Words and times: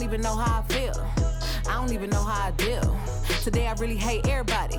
don't 0.00 0.08
even 0.08 0.22
know 0.22 0.34
how 0.34 0.60
I 0.60 0.72
feel. 0.72 1.12
I 1.68 1.74
don't 1.74 1.92
even 1.92 2.08
know 2.08 2.22
how 2.22 2.48
I 2.48 2.52
deal. 2.52 2.98
Today 3.42 3.66
I 3.66 3.74
really 3.74 3.96
hate 3.96 4.26
everybody. 4.26 4.78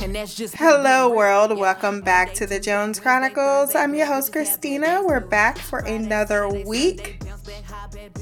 And 0.00 0.14
that's 0.14 0.36
just 0.36 0.54
Hello 0.54 1.12
world, 1.12 1.58
welcome 1.58 2.02
back 2.02 2.34
to 2.34 2.46
the 2.46 2.60
Jones 2.60 3.00
Chronicles. 3.00 3.74
I'm 3.74 3.96
your 3.96 4.06
host 4.06 4.30
Christina. 4.30 5.02
We're 5.04 5.18
back 5.18 5.58
for 5.58 5.80
another 5.80 6.48
week. 6.48 7.20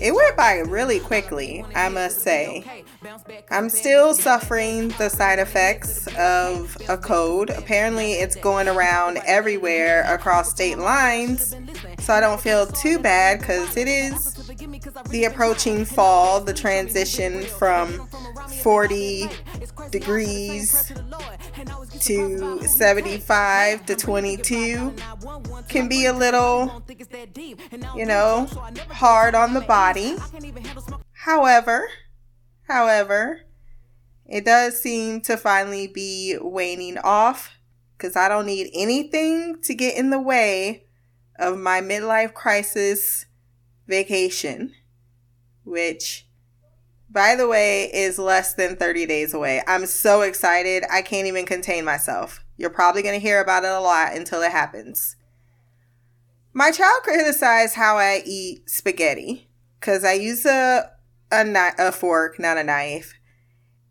It 0.01 0.15
went 0.15 0.39
by 0.39 0.61
really 0.61 1.01
quickly, 1.01 1.67
I 1.75 1.91
must 1.91 2.21
say. 2.21 2.85
I'm 3.51 3.69
still 3.69 4.15
suffering 4.15 4.89
the 4.97 5.11
side 5.11 5.39
effects 5.39 6.07
of 6.17 6.79
a 6.89 6.97
code. 6.97 7.51
Apparently, 7.51 8.13
it's 8.13 8.37
going 8.37 8.69
around 8.69 9.19
everywhere 9.27 10.03
across 10.13 10.51
state 10.51 10.79
lines, 10.79 11.55
so 11.99 12.15
I 12.15 12.21
don't 12.21 12.41
feel 12.41 12.67
too 12.67 12.99
bad 12.99 13.41
because 13.41 13.77
it 13.77 13.87
is 13.87 14.38
the 15.11 15.25
approaching 15.25 15.85
fall, 15.85 16.41
the 16.41 16.53
transition 16.53 17.43
from 17.43 18.09
40 18.63 19.29
degrees 19.91 20.93
to 22.01 22.63
75 22.63 23.87
to 23.87 23.97
22 23.97 24.95
can 25.69 25.89
be 25.89 26.07
a 26.07 26.13
little, 26.13 26.83
you 27.95 28.07
know, 28.07 28.47
hard 28.91 29.35
on 29.35 29.55
the 29.55 29.61
body. 29.61 30.17
However, 31.13 31.89
however, 32.69 33.41
it 34.27 34.45
does 34.45 34.81
seem 34.81 35.21
to 35.23 35.37
finally 35.37 35.87
be 35.87 36.37
waning 36.41 36.99
off 36.99 37.59
because 37.97 38.15
I 38.15 38.29
don't 38.29 38.47
need 38.47 38.71
anything 38.75 39.61
to 39.63 39.75
get 39.75 39.97
in 39.97 40.11
the 40.11 40.21
way 40.21 40.85
of 41.39 41.59
my 41.59 41.81
midlife 41.81 42.35
crisis 42.35 43.27
vacation, 43.87 44.75
which 45.69 46.29
by 47.11 47.35
the 47.35 47.49
way, 47.49 47.91
is 47.93 48.19
less 48.19 48.55
than 48.55 48.77
30 48.77 49.07
days 49.07 49.33
away. 49.33 49.63
I'm 49.67 49.87
so 49.87 50.21
excited. 50.23 50.85
I 50.91 51.03
can't 51.03 51.27
even 51.27 51.47
contain 51.47 51.85
myself. 51.85 52.45
You're 52.57 52.71
probably 52.71 53.03
going 53.03 53.19
to 53.19 53.27
hear 53.27 53.41
about 53.41 53.65
it 53.65 53.71
a 53.71 53.81
lot 53.81 54.15
until 54.15 54.43
it 54.43 54.53
happens. 54.53 55.17
My 56.53 56.71
child 56.71 57.03
criticized 57.05 57.77
how 57.77 57.97
I 57.97 58.23
eat 58.27 58.69
spaghetti 58.69 59.49
because 59.81 60.05
I 60.05 60.15
use 60.15 60.45
a, 60.45 60.91
a, 61.31 61.73
a 61.79 61.93
fork, 61.93 62.39
not 62.39 62.59
a 62.59 62.65
knife, 62.65 63.15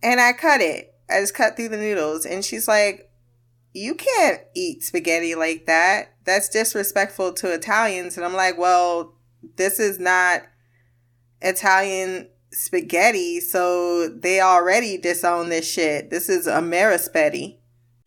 and 0.03 0.20
I 0.20 0.33
cut 0.33 0.61
it. 0.61 0.94
I 1.09 1.22
just 1.22 1.33
cut 1.33 1.55
through 1.55 1.70
the 1.70 1.78
noodles. 1.78 2.25
And 2.25 2.44
she's 2.44 2.67
like, 2.67 3.09
You 3.73 3.95
can't 3.95 4.42
eat 4.53 4.83
spaghetti 4.83 5.33
like 5.33 5.66
that. 5.66 6.14
That's 6.25 6.50
disrespectful 6.50 7.33
to 7.33 7.53
Italians. 7.53 8.17
And 8.17 8.25
I'm 8.25 8.33
like, 8.33 8.58
Well, 8.58 9.14
this 9.55 9.80
is 9.80 9.98
not 9.98 10.44
Italian 11.41 12.30
spaghetti, 12.52 13.39
so 13.39 14.09
they 14.09 14.41
already 14.41 14.97
disown 14.97 15.49
this 15.49 15.69
shit. 15.69 16.09
This 16.09 16.30
is 16.30 16.47
Amerispetti. 16.47 17.57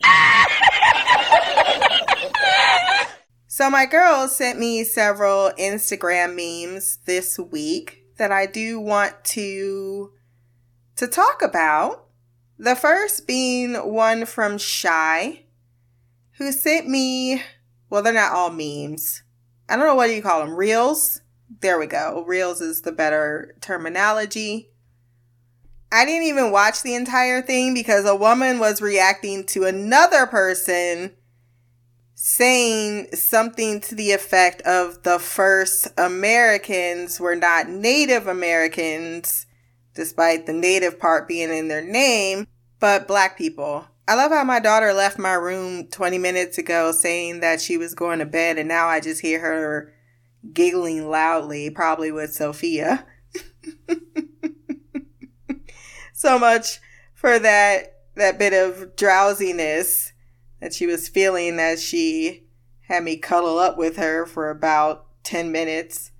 so 3.46 3.70
my 3.70 3.86
girls 3.86 4.34
sent 4.34 4.58
me 4.58 4.82
several 4.84 5.52
Instagram 5.58 6.34
memes 6.34 6.98
this 7.04 7.38
week 7.38 8.06
that 8.16 8.32
I 8.32 8.46
do 8.46 8.80
want 8.80 9.22
to 9.24 10.12
to 10.96 11.06
talk 11.06 11.42
about. 11.42 12.06
The 12.58 12.76
first 12.76 13.26
being 13.26 13.74
one 13.74 14.26
from 14.26 14.58
Shy, 14.58 15.44
who 16.32 16.52
sent 16.52 16.86
me, 16.86 17.42
well, 17.88 18.02
they're 18.02 18.12
not 18.12 18.32
all 18.32 18.50
memes. 18.50 19.22
I 19.66 19.76
don't 19.76 19.86
know 19.86 19.94
what 19.94 20.08
do 20.08 20.12
you 20.12 20.20
call 20.20 20.40
them, 20.40 20.54
reels? 20.54 21.22
There 21.58 21.78
we 21.78 21.86
go. 21.86 22.24
Reels 22.26 22.60
is 22.60 22.82
the 22.82 22.92
better 22.92 23.56
terminology. 23.60 24.70
I 25.92 26.04
didn't 26.04 26.28
even 26.28 26.52
watch 26.52 26.82
the 26.82 26.94
entire 26.94 27.42
thing 27.42 27.74
because 27.74 28.04
a 28.06 28.14
woman 28.14 28.60
was 28.60 28.80
reacting 28.80 29.44
to 29.46 29.64
another 29.64 30.26
person 30.26 31.12
saying 32.14 33.08
something 33.14 33.80
to 33.80 33.94
the 33.94 34.12
effect 34.12 34.62
of 34.62 35.02
the 35.02 35.18
first 35.18 35.88
Americans 35.98 37.18
were 37.18 37.34
not 37.34 37.68
Native 37.68 38.28
Americans, 38.28 39.46
despite 39.94 40.46
the 40.46 40.52
native 40.52 41.00
part 41.00 41.26
being 41.26 41.50
in 41.50 41.68
their 41.68 41.84
name, 41.84 42.46
but 42.78 43.08
black 43.08 43.36
people. 43.36 43.86
I 44.06 44.14
love 44.14 44.30
how 44.30 44.44
my 44.44 44.60
daughter 44.60 44.92
left 44.92 45.18
my 45.18 45.32
room 45.32 45.88
20 45.88 46.18
minutes 46.18 46.58
ago 46.58 46.92
saying 46.92 47.40
that 47.40 47.60
she 47.60 47.76
was 47.76 47.94
going 47.94 48.18
to 48.20 48.26
bed, 48.26 48.58
and 48.58 48.68
now 48.68 48.86
I 48.86 49.00
just 49.00 49.22
hear 49.22 49.40
her 49.40 49.92
giggling 50.52 51.08
loudly, 51.08 51.70
probably 51.70 52.12
with 52.12 52.32
Sophia. 52.32 53.06
so 56.12 56.38
much 56.38 56.80
for 57.14 57.38
that 57.38 57.96
that 58.16 58.38
bit 58.38 58.52
of 58.52 58.96
drowsiness 58.96 60.12
that 60.60 60.74
she 60.74 60.86
was 60.86 61.08
feeling 61.08 61.58
as 61.58 61.82
she 61.82 62.44
had 62.82 63.04
me 63.04 63.16
cuddle 63.16 63.58
up 63.58 63.78
with 63.78 63.96
her 63.96 64.26
for 64.26 64.50
about 64.50 65.06
10 65.22 65.50
minutes. 65.52 66.10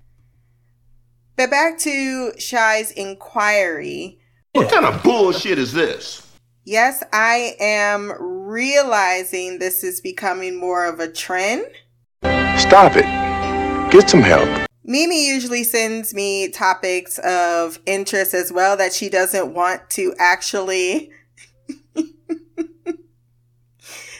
But 1.35 1.51
back 1.51 1.77
to 1.79 2.31
Shy's 2.39 2.91
inquiry. 2.91 4.19
What 4.53 4.71
kind 4.71 4.85
of 4.85 5.03
bullshit 5.03 5.57
is 5.57 5.73
this? 5.73 6.27
Yes, 6.63 7.03
I 7.11 7.55
am 7.59 8.13
realizing 8.19 9.59
this 9.59 9.83
is 9.83 10.01
becoming 10.01 10.59
more 10.59 10.85
of 10.85 10.99
a 10.99 11.11
trend. 11.11 11.65
Stop 12.57 12.95
it. 12.95 13.30
Get 13.91 14.09
some 14.09 14.21
help. 14.21 14.47
Mimi 14.85 15.27
usually 15.27 15.65
sends 15.65 16.13
me 16.13 16.47
topics 16.47 17.19
of 17.19 17.77
interest 17.85 18.33
as 18.33 18.49
well 18.49 18.77
that 18.77 18.93
she 18.93 19.09
doesn't 19.09 19.53
want 19.53 19.89
to 19.89 20.15
actually. 20.17 21.11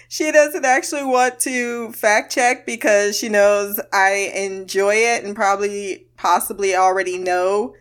she 0.09 0.29
doesn't 0.29 0.65
actually 0.65 1.05
want 1.05 1.39
to 1.39 1.93
fact 1.93 2.33
check 2.33 2.65
because 2.65 3.17
she 3.17 3.29
knows 3.29 3.79
I 3.93 4.33
enjoy 4.35 4.95
it 4.95 5.23
and 5.23 5.37
probably 5.37 6.05
possibly 6.17 6.75
already 6.75 7.17
know 7.17 7.73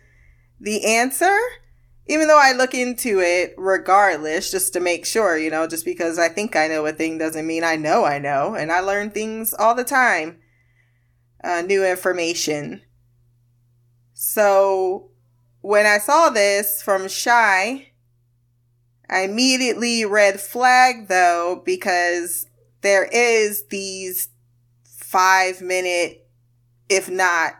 the 0.61 0.85
answer. 0.85 1.37
Even 2.07 2.29
though 2.29 2.39
I 2.41 2.53
look 2.53 2.73
into 2.73 3.19
it 3.19 3.53
regardless, 3.57 4.49
just 4.49 4.71
to 4.73 4.79
make 4.79 5.05
sure, 5.05 5.37
you 5.37 5.49
know, 5.49 5.67
just 5.67 5.83
because 5.83 6.17
I 6.17 6.29
think 6.29 6.55
I 6.55 6.69
know 6.69 6.85
a 6.85 6.93
thing 6.93 7.17
doesn't 7.17 7.45
mean 7.45 7.65
I 7.65 7.75
know 7.75 8.05
I 8.05 8.17
know. 8.17 8.55
And 8.55 8.71
I 8.71 8.79
learn 8.79 9.09
things 9.09 9.53
all 9.53 9.75
the 9.75 9.83
time 9.83 10.40
uh, 11.43 11.61
new 11.61 11.85
information. 11.85 12.81
So 14.13 15.09
when 15.61 15.85
I 15.85 15.97
saw 15.97 16.29
this 16.29 16.81
from 16.81 17.07
Shy, 17.07 17.91
I 19.09 19.21
immediately 19.21 20.05
red 20.05 20.39
flag 20.39 21.07
though 21.07 21.61
because 21.65 22.47
there 22.81 23.05
is 23.05 23.65
these 23.67 24.29
five 24.83 25.61
minute, 25.61 26.27
if 26.89 27.09
not 27.09 27.53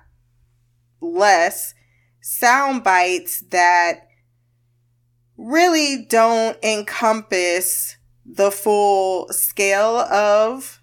less, 1.01 1.73
sound 2.21 2.83
bites 2.83 3.41
that 3.49 4.07
really 5.37 6.05
don't 6.05 6.57
encompass 6.63 7.97
the 8.25 8.51
full 8.51 9.27
scale 9.29 9.97
of 9.97 10.80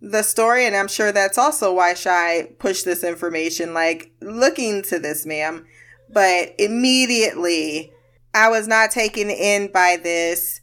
the 0.00 0.22
story, 0.22 0.66
and 0.66 0.74
I'm 0.74 0.88
sure 0.88 1.12
that's 1.12 1.38
also 1.38 1.74
why 1.74 1.94
Shy 1.94 2.48
pushed 2.58 2.84
this 2.84 3.04
information. 3.04 3.74
Like, 3.74 4.12
look 4.20 4.58
into 4.58 4.98
this, 4.98 5.26
ma'am. 5.26 5.66
But 6.08 6.54
immediately, 6.58 7.92
I 8.34 8.48
was 8.48 8.66
not 8.66 8.90
taken 8.90 9.30
in 9.30 9.70
by 9.70 9.98
this. 10.02 10.60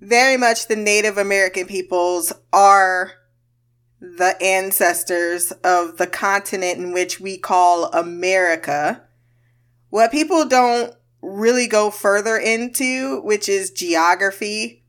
Very 0.00 0.36
much 0.36 0.68
the 0.68 0.76
Native 0.76 1.18
American 1.18 1.66
peoples 1.66 2.32
are 2.52 3.12
the 4.00 4.36
ancestors 4.42 5.52
of 5.64 5.98
the 5.98 6.06
continent 6.06 6.78
in 6.78 6.92
which 6.92 7.20
we 7.20 7.36
call 7.36 7.86
America. 7.86 9.02
What 9.90 10.12
people 10.12 10.46
don't 10.46 10.94
really 11.22 11.66
go 11.66 11.90
further 11.90 12.36
into, 12.36 13.20
which 13.22 13.48
is 13.48 13.70
geography, 13.70 14.84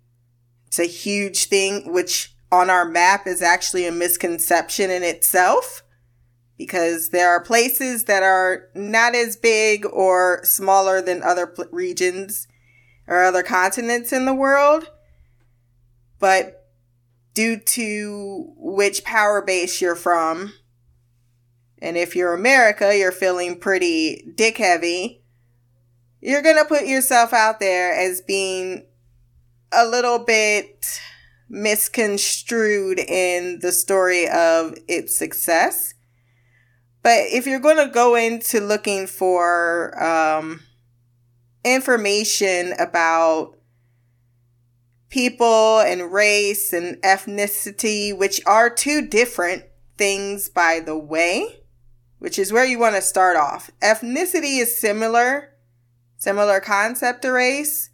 it's 0.68 0.79
a 0.79 0.85
huge 0.85 1.45
thing, 1.45 1.91
which 1.91 2.31
on 2.51 2.69
our 2.69 2.86
map 2.86 3.27
is 3.27 3.42
actually 3.42 3.86
a 3.86 3.92
misconception 3.92 4.92
in 4.92 5.03
itself 5.03 5.83
because 6.57 7.09
there 7.09 7.30
are 7.30 7.42
places 7.42 8.03
that 8.03 8.24
are 8.24 8.69
not 8.75 9.15
as 9.15 9.36
big 9.36 9.86
or 9.86 10.42
smaller 10.44 11.01
than 11.01 11.24
other 11.24 11.48
pl- 11.48 11.65
regions 11.71 12.48
or 13.07 13.24
other 13.24 13.42
continents 13.42 14.13
in 14.13 14.25
the 14.25 14.33
world. 14.33 14.92
But 16.19 16.68
due 17.33 17.57
to 17.57 18.54
which 18.57 19.04
power 19.04 19.42
base 19.42 19.81
you're 19.81 19.95
from, 19.95 20.54
and 21.81 21.97
if 21.97 22.15
you're 22.15 22.33
America, 22.33 22.95
you're 22.95 23.12
feeling 23.12 23.59
pretty 23.59 24.31
dick 24.36 24.57
heavy, 24.57 25.24
you're 26.21 26.44
going 26.44 26.57
to 26.57 26.65
put 26.65 26.86
yourself 26.86 27.33
out 27.33 27.59
there 27.59 27.92
as 27.92 28.21
being 28.21 28.86
a 29.71 29.88
little 29.88 30.19
bit 30.19 31.01
misconstrued 31.51 32.98
in 32.98 33.59
the 33.59 33.74
story 33.74 34.27
of 34.27 34.75
its 34.88 35.15
success. 35.15 35.94
But 37.03 37.25
if 37.27 37.45
you're 37.45 37.59
going 37.59 37.86
to 37.86 37.94
go 37.94 38.15
into 38.15 38.62
looking 38.62 39.06
for 39.06 40.01
um, 40.01 40.62
information 41.63 42.74
about 42.80 43.57
people 45.09 45.81
and 45.81 46.12
race 46.13 46.71
and 46.74 46.95
ethnicity, 47.01 48.18
which 48.18 48.42
are 48.45 48.69
two 48.69 49.06
different 49.06 49.65
things, 49.97 50.47
by 50.47 50.80
the 50.80 50.97
way, 50.97 51.63
which 52.19 52.39
is 52.39 52.54
where 52.54 52.65
you 52.65 52.80
want 52.80 52.95
to 52.95 53.01
start 53.01 53.36
off. 53.36 53.69
Ethnicity 53.81 54.59
is 54.59 54.80
similar, 54.80 55.50
similar 56.18 56.59
concept 56.59 57.24
to 57.24 57.31
race. 57.31 57.90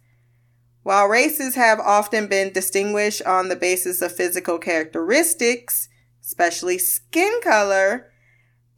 While 0.88 1.08
races 1.08 1.54
have 1.54 1.80
often 1.80 2.28
been 2.28 2.50
distinguished 2.50 3.20
on 3.26 3.50
the 3.50 3.56
basis 3.56 4.00
of 4.00 4.10
physical 4.10 4.56
characteristics, 4.56 5.90
especially 6.24 6.78
skin 6.78 7.42
color, 7.42 8.10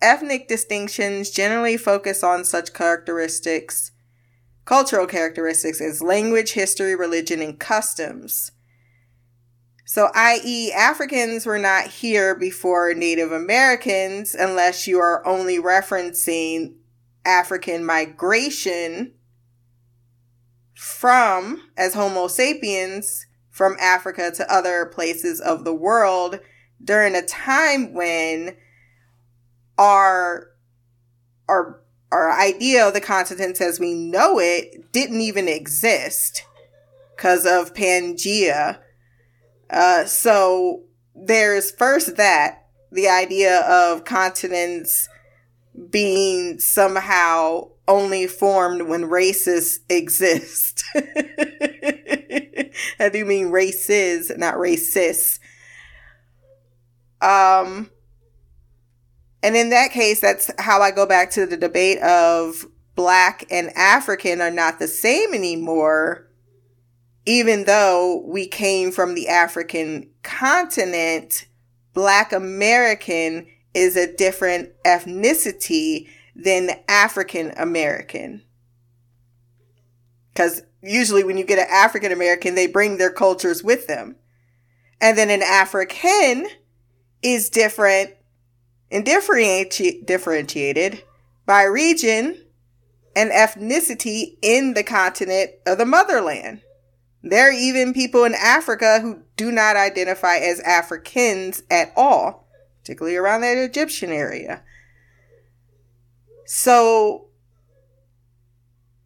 ethnic 0.03 0.49
distinctions 0.49 1.31
generally 1.31 1.77
focus 1.77 2.25
on 2.25 2.45
such 2.45 2.73
characteristics, 2.73 3.93
cultural 4.65 5.07
characteristics 5.07 5.81
as 5.81 6.03
language, 6.03 6.55
history, 6.55 6.97
religion, 6.97 7.41
and 7.41 7.61
customs. 7.61 8.51
So, 9.87 10.11
i.e., 10.13 10.73
Africans 10.73 11.47
were 11.47 11.61
not 11.61 11.87
here 11.87 12.35
before 12.35 12.93
Native 12.93 13.31
Americans 13.31 14.35
unless 14.35 14.89
you 14.89 14.99
are 14.99 15.25
only 15.25 15.61
referencing 15.61 16.75
African 17.25 17.85
migration 17.85 19.13
from, 20.81 21.61
as 21.77 21.93
Homo 21.93 22.27
sapiens, 22.27 23.27
from 23.51 23.77
Africa 23.79 24.31
to 24.35 24.51
other 24.51 24.87
places 24.87 25.39
of 25.39 25.63
the 25.63 25.75
world 25.75 26.41
during 26.83 27.15
a 27.15 27.21
time 27.21 27.93
when 27.93 28.57
our, 29.77 30.53
our, 31.51 31.83
our 32.11 32.33
idea 32.33 32.89
of 32.89 32.95
the 32.95 33.01
continents 33.03 33.61
as 33.61 33.79
we 33.79 33.93
know 33.93 34.41
it 34.41 34.91
didn't 34.91 35.21
even 35.21 35.49
exist 35.49 36.47
because 37.15 37.45
of 37.45 37.75
Pangea. 37.75 38.79
Uh, 39.69 40.07
so 40.07 40.85
there's 41.15 41.71
first 41.71 42.17
that 42.17 42.69
the 42.91 43.07
idea 43.07 43.61
of 43.69 44.07
continents 44.07 45.11
being 45.91 46.59
somehow 46.59 47.69
only 47.91 48.27
formed 48.27 48.83
when 48.83 49.05
races 49.05 49.81
exist. 49.89 50.85
I 52.99 53.09
do 53.13 53.25
mean 53.25 53.51
races, 53.51 54.33
not 54.37 54.55
racists. 54.55 55.39
Um, 57.21 57.91
and 59.43 59.57
in 59.57 59.71
that 59.71 59.91
case, 59.91 60.21
that's 60.21 60.51
how 60.59 60.81
I 60.81 60.91
go 60.91 61.05
back 61.05 61.31
to 61.33 61.45
the 61.45 61.57
debate 61.57 61.99
of 61.99 62.65
black 62.95 63.45
and 63.51 63.71
African 63.77 64.41
are 64.41 64.51
not 64.51 64.79
the 64.79 64.89
same 64.89 65.35
anymore 65.35 66.31
even 67.27 67.65
though 67.65 68.25
we 68.27 68.47
came 68.47 68.91
from 68.91 69.15
the 69.15 69.29
African 69.29 70.09
continent, 70.23 71.47
Black 71.93 72.33
American 72.33 73.47
is 73.75 73.97
a 73.97 74.13
different 74.13 74.71
ethnicity 74.85 76.09
than 76.43 76.71
African 76.89 77.53
American. 77.57 78.43
Because 80.33 80.63
usually 80.83 81.25
when 81.25 81.37
you 81.37 81.45
get 81.45 81.59
an 81.59 81.67
African 81.71 82.13
American, 82.13 82.55
they 82.55 82.67
bring 82.67 82.97
their 82.97 83.13
cultures 83.13 83.63
with 83.63 83.87
them. 83.87 84.17
And 85.01 85.17
then 85.17 85.31
an 85.31 85.43
African 85.43 86.49
is 87.23 87.51
different 87.51 88.15
and 88.91 89.05
differenti- 89.05 90.05
differentiated 90.05 91.03
by 91.47 91.63
region 91.65 92.45
and 93.15 93.31
ethnicity 93.31 94.37
in 94.43 94.75
the 94.75 94.83
continent 94.83 95.51
of 95.67 95.79
the 95.79 95.87
motherland. 95.87 96.63
There 97.23 97.49
are 97.49 97.53
even 97.53 97.93
people 97.93 98.25
in 98.25 98.35
Africa 98.35 99.01
who 99.01 99.23
do 99.37 99.53
not 99.53 99.77
identify 99.77 100.37
as 100.37 100.61
Africans 100.61 101.63
at 101.71 101.93
all, 101.97 102.49
particularly 102.81 103.17
around 103.17 103.43
that 103.43 103.59
Egyptian 103.59 104.11
area. 104.11 104.63
So 106.53 107.29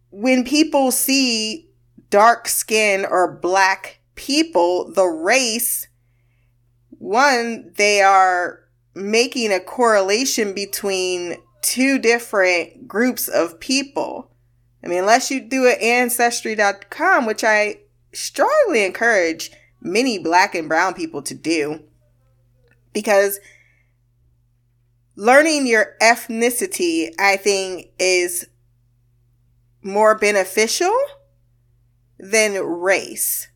when 0.09 0.45
people 0.45 0.89
see 0.89 1.69
dark 2.09 2.47
skin 2.47 3.05
or 3.05 3.37
black 3.37 3.99
people, 4.15 4.91
the 4.91 5.05
race, 5.05 5.87
one, 6.89 7.71
they 7.75 8.01
are 8.01 8.61
making 8.95 9.53
a 9.53 9.59
correlation 9.59 10.55
between 10.55 11.37
two 11.61 11.99
different 11.99 12.87
groups 12.87 13.27
of 13.27 13.59
people. 13.59 14.31
I 14.83 14.87
mean, 14.87 14.97
unless 15.01 15.29
you 15.29 15.39
do 15.39 15.65
it 15.65 15.79
ancestry.com, 15.79 17.27
which 17.27 17.43
I 17.43 17.81
strongly 18.11 18.83
encourage 18.83 19.51
many 19.79 20.17
black 20.17 20.55
and 20.55 20.67
brown 20.67 20.95
people 20.95 21.21
to 21.21 21.35
do 21.35 21.83
because 22.91 23.39
learning 25.15 25.67
your 25.67 25.95
ethnicity, 26.01 27.13
I 27.19 27.37
think, 27.37 27.87
is 27.99 28.47
more 29.81 30.17
beneficial 30.17 30.95
than 32.19 32.53
race. 32.53 33.47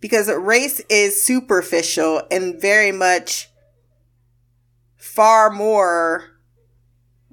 Because 0.00 0.28
race 0.32 0.80
is 0.88 1.22
superficial 1.22 2.22
and 2.30 2.60
very 2.60 2.92
much 2.92 3.48
far 4.96 5.50
more 5.50 6.24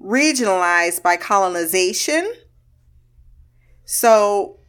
regionalized 0.02 1.02
by 1.02 1.18
colonization. 1.18 2.34
So 3.86 4.60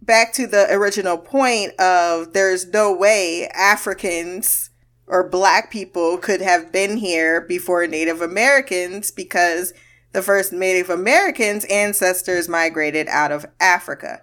back 0.00 0.32
to 0.34 0.46
the 0.46 0.72
original 0.72 1.18
point 1.18 1.78
of 1.80 2.32
there's 2.32 2.66
no 2.66 2.94
way 2.94 3.48
Africans 3.48 4.70
or 5.06 5.28
black 5.28 5.70
people 5.70 6.18
could 6.18 6.40
have 6.40 6.72
been 6.72 6.96
here 6.96 7.40
before 7.40 7.86
Native 7.86 8.20
Americans 8.20 9.10
because 9.10 9.72
the 10.12 10.22
first 10.22 10.52
Native 10.52 10.90
Americans 10.90 11.64
ancestors 11.66 12.48
migrated 12.48 13.06
out 13.08 13.30
of 13.30 13.46
Africa 13.60 14.20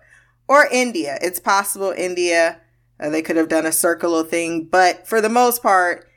or 0.48 0.68
India. 0.72 1.18
It's 1.22 1.40
possible 1.40 1.94
India, 1.96 2.60
uh, 3.00 3.10
they 3.10 3.22
could 3.22 3.38
have 3.38 3.50
done 3.50 3.66
a 3.66 3.72
circular 3.72 4.24
thing, 4.24 4.66
but 4.66 5.08
for 5.08 5.22
the 5.22 5.30
most 5.30 5.62
part, 5.62 6.08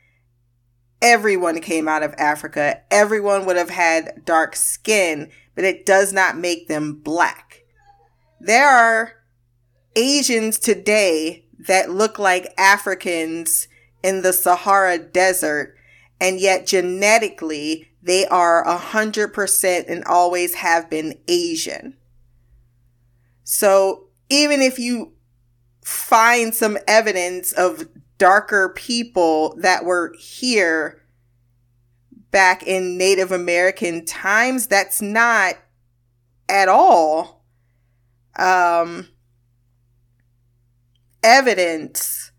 everyone 1.01 1.59
came 1.61 1.87
out 1.87 2.03
of 2.03 2.13
Africa. 2.17 2.81
Everyone 2.91 3.45
would 3.45 3.55
have 3.55 3.69
had 3.69 4.23
dark 4.25 4.55
skin, 4.55 5.29
but 5.55 5.63
it 5.63 5.85
does 5.85 6.11
not 6.11 6.37
make 6.37 6.67
them 6.67 6.93
black. 6.93 7.63
There 8.39 8.67
are 8.67 9.13
Asians 9.95 10.59
today 10.59 11.45
that 11.67 11.89
look 11.89 12.19
like 12.19 12.53
Africans 12.57 13.67
in 14.03 14.21
the 14.21 14.33
Sahara 14.33 14.97
Desert, 14.97 15.75
and 16.19 16.39
yet 16.39 16.65
genetically 16.65 17.89
they 18.01 18.25
are 18.27 18.65
a 18.65 18.77
hundred 18.77 19.33
percent 19.33 19.87
and 19.87 20.03
always 20.05 20.55
have 20.55 20.89
been 20.89 21.19
Asian. 21.27 21.95
So 23.43 24.07
even 24.29 24.61
if 24.61 24.77
you 24.79 25.13
find 25.83 26.53
some 26.53 26.77
evidence 26.87 27.51
of 27.53 27.87
darker 28.17 28.69
people 28.69 29.55
that 29.59 29.85
were 29.85 30.13
here 30.17 31.01
back 32.31 32.63
in 32.63 32.97
Native 32.97 33.31
American 33.31 34.05
times, 34.05 34.67
that's 34.67 35.01
not 35.01 35.55
at 36.49 36.67
all 36.67 37.43
um, 38.37 39.07
evidence 41.23 42.31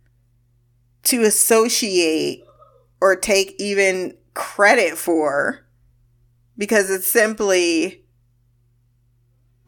to 1.09 1.23
associate 1.23 2.45
or 3.01 3.17
take 3.17 3.55
even 3.59 4.15
credit 4.35 4.99
for 4.99 5.67
because 6.59 6.91
it's 6.91 7.07
simply 7.07 8.05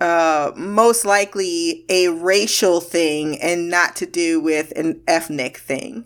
uh, 0.00 0.52
most 0.54 1.04
likely 1.06 1.86
a 1.88 2.08
racial 2.08 2.80
thing 2.80 3.40
and 3.40 3.70
not 3.70 3.96
to 3.96 4.06
do 4.06 4.40
with 4.40 4.72
an 4.76 5.02
ethnic 5.06 5.56
thing. 5.56 6.04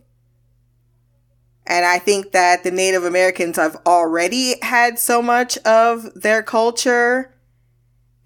And 1.66 1.84
I 1.84 1.98
think 1.98 2.32
that 2.32 2.62
the 2.62 2.70
Native 2.70 3.04
Americans 3.04 3.56
have 3.56 3.76
already 3.86 4.54
had 4.62 4.98
so 4.98 5.20
much 5.20 5.56
of 5.58 6.12
their 6.14 6.42
culture 6.42 7.34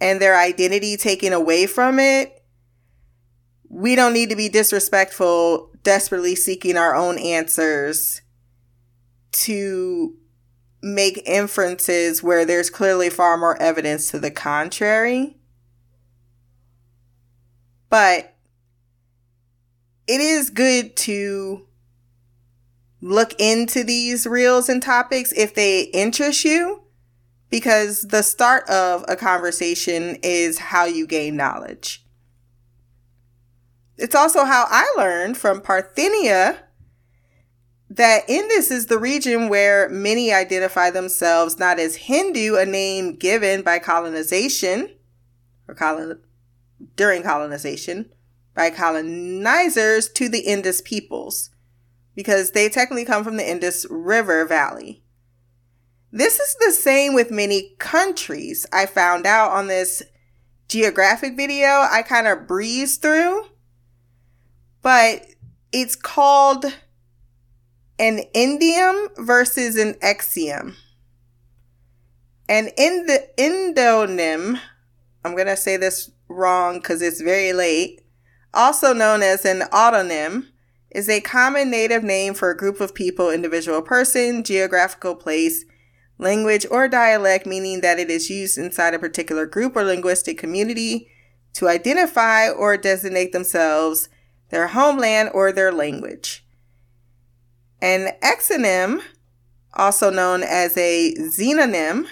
and 0.01 0.21
their 0.21 0.37
identity 0.37 0.97
taken 0.97 1.33
away 1.33 1.67
from 1.67 1.99
it 1.99 2.39
we 3.69 3.95
don't 3.95 4.13
need 4.13 4.31
to 4.31 4.37
be 4.37 4.49
disrespectful, 4.49 5.68
desperately 5.83 6.35
seeking 6.35 6.77
our 6.77 6.95
own 6.95 7.19
answers 7.19 8.23
to 9.33 10.17
make 10.83 11.23
inferences 11.27 12.23
where 12.23 12.45
there's 12.45 12.71
clearly 12.71 13.11
far 13.11 13.37
more 13.37 13.61
evidence 13.61 14.11
to 14.11 14.19
the 14.19 14.31
contrary. 14.31 15.37
But 17.91 18.35
it 20.07 20.21
is 20.21 20.51
good 20.51 20.97
to 20.97 21.67
look 23.01 23.35
into 23.41 23.85
these 23.85 24.27
reels 24.27 24.69
and 24.69 24.83
topics 24.83 25.33
if 25.33 25.55
they 25.55 25.83
interest 25.83 26.45
you. 26.45 26.83
because 27.51 28.03
the 28.03 28.23
start 28.23 28.69
of 28.69 29.05
a 29.09 29.17
conversation 29.17 30.17
is 30.23 30.59
how 30.59 30.85
you 30.85 31.07
gain 31.07 31.37
knowledge. 31.37 32.05
It's 33.99 34.15
also 34.15 34.45
how 34.45 34.67
I 34.69 34.93
learned 34.97 35.37
from 35.37 35.61
Parthenia 35.61 36.59
that 37.91 38.29
Indus 38.29 38.71
is 38.71 38.87
the 38.87 38.99
region 38.99 39.49
where 39.49 39.89
many 39.89 40.33
identify 40.33 40.91
themselves 40.91 41.59
not 41.59 41.81
as 41.81 41.97
Hindu, 41.97 42.57
a 42.57 42.65
name 42.65 43.17
given 43.17 43.63
by 43.63 43.79
colonization 43.79 44.95
or 45.67 45.75
colon 45.75 46.21
during 46.97 47.23
colonization 47.23 48.13
by 48.55 48.71
colonizers 48.71 50.09
to 50.11 50.29
the 50.29 50.41
Indus 50.41 50.81
peoples 50.81 51.51
because 52.15 52.53
they 52.53 52.69
technically 52.69 53.05
come 53.05 53.25
from 53.25 53.37
the 53.37 53.49
Indus 53.49 53.87
River 53.91 54.45
Valley. 54.45 55.03
This 56.13 56.39
is 56.39 56.57
the 56.61 56.73
same 56.73 57.15
with 57.15 57.31
many 57.31 57.75
countries. 57.79 58.67
I 58.73 58.87
found 58.87 59.27
out 59.27 59.51
on 59.51 59.67
this 59.67 60.03
geographic 60.69 61.37
video 61.37 61.87
I 61.91 62.03
kind 62.07 62.27
of 62.27 62.47
breezed 62.47 63.03
through, 63.03 63.45
but 64.89 65.21
it's 65.71 65.95
called 65.95 66.65
an 67.99 68.23
endium 68.35 69.09
versus 69.19 69.77
an 69.77 69.93
exiem. 70.03 70.77
And 72.49 72.71
in 72.79 73.05
the 73.05 73.29
endonym, 73.37 74.59
I'm 75.23 75.35
going 75.35 75.47
to 75.47 75.59
say 75.59 75.77
this 75.77 76.11
wrong 76.27 76.79
because 76.79 77.03
it's 77.03 77.21
very 77.21 77.53
late, 77.53 78.01
also 78.55 78.95
known 78.95 79.21
as 79.23 79.45
an 79.45 79.61
autonym, 79.73 80.47
is 80.91 81.11
a 81.11 81.21
common 81.21 81.71
native 81.71 82.03
name 82.03 82.33
for 82.33 82.49
a 82.49 82.57
group 82.57 82.81
of 82.81 82.95
people, 82.95 83.31
individual 83.31 83.83
person, 83.83 84.43
geographical 84.43 85.15
place, 85.15 85.67
language, 86.17 86.65
or 86.71 86.89
dialect, 86.89 87.45
meaning 87.45 87.83
that 87.83 87.99
it 87.99 88.09
is 88.09 88.31
used 88.31 88.57
inside 88.57 88.95
a 88.95 88.99
particular 88.99 89.45
group 89.45 89.77
or 89.77 89.85
linguistic 89.85 90.39
community 90.39 91.11
to 91.53 91.69
identify 91.69 92.49
or 92.49 92.79
designate 92.79 93.33
themselves, 93.33 94.09
their 94.51 94.69
homeland, 94.69 95.31
or 95.35 95.53
their 95.53 95.73
language. 95.73 96.45
An 97.81 98.13
exonym, 98.23 99.03
also 99.75 100.11
known 100.11 100.43
as 100.43 100.77
a 100.77 101.15
xenonym, 101.15 102.07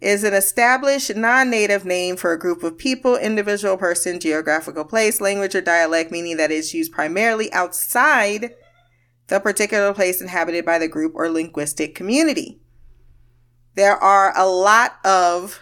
is 0.00 0.22
an 0.24 0.34
established 0.34 1.14
non 1.16 1.50
native 1.50 1.84
name 1.84 2.16
for 2.16 2.32
a 2.32 2.38
group 2.38 2.62
of 2.62 2.78
people, 2.78 3.16
individual 3.16 3.76
person, 3.76 4.20
geographical 4.20 4.84
place, 4.84 5.20
language, 5.20 5.54
or 5.54 5.60
dialect, 5.60 6.12
meaning 6.12 6.36
that 6.36 6.50
it's 6.50 6.74
used 6.74 6.92
primarily 6.92 7.52
outside 7.52 8.54
the 9.26 9.40
particular 9.40 9.92
place 9.92 10.20
inhabited 10.20 10.64
by 10.64 10.78
the 10.78 10.88
group 10.88 11.12
or 11.14 11.28
linguistic 11.28 11.94
community. 11.94 12.60
There 13.74 13.96
are 13.96 14.36
a 14.36 14.46
lot 14.46 14.98
of, 15.04 15.60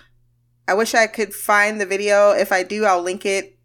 I 0.69 0.75
wish 0.75 0.95
I 0.95 1.07
could 1.07 1.35
find 1.35 1.81
the 1.81 1.87
video. 1.87 2.31
If 2.31 2.53
I 2.53 2.63
do, 2.63 2.85
I'll 2.85 3.03
link 3.03 3.27
it 3.27 3.56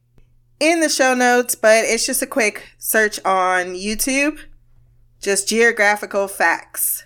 in 0.62 0.80
the 0.80 0.88
show 0.90 1.16
notes, 1.16 1.56
but 1.56 1.84
it's 1.86 2.06
just 2.06 2.22
a 2.22 2.28
quick 2.28 2.76
search 2.78 3.20
on 3.26 3.74
YouTube, 3.74 4.40
just 5.20 5.50
geographical 5.50 6.28
facts. 6.28 7.06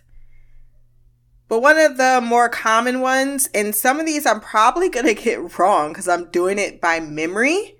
But 1.47 1.62
one 1.62 1.77
of 1.77 1.95
the 1.95 2.19
more 2.21 2.50
common 2.50 3.00
ones, 3.00 3.47
and 3.53 3.74
some 3.74 4.00
of 4.00 4.05
these 4.05 4.25
I'm 4.25 4.41
probably 4.41 4.89
going 4.89 5.05
to 5.15 5.15
get 5.15 5.57
wrong 5.57 5.93
because 5.93 6.09
I'm 6.09 6.29
doing 6.31 6.59
it 6.59 6.81
by 6.81 7.00
memory. 7.00 7.77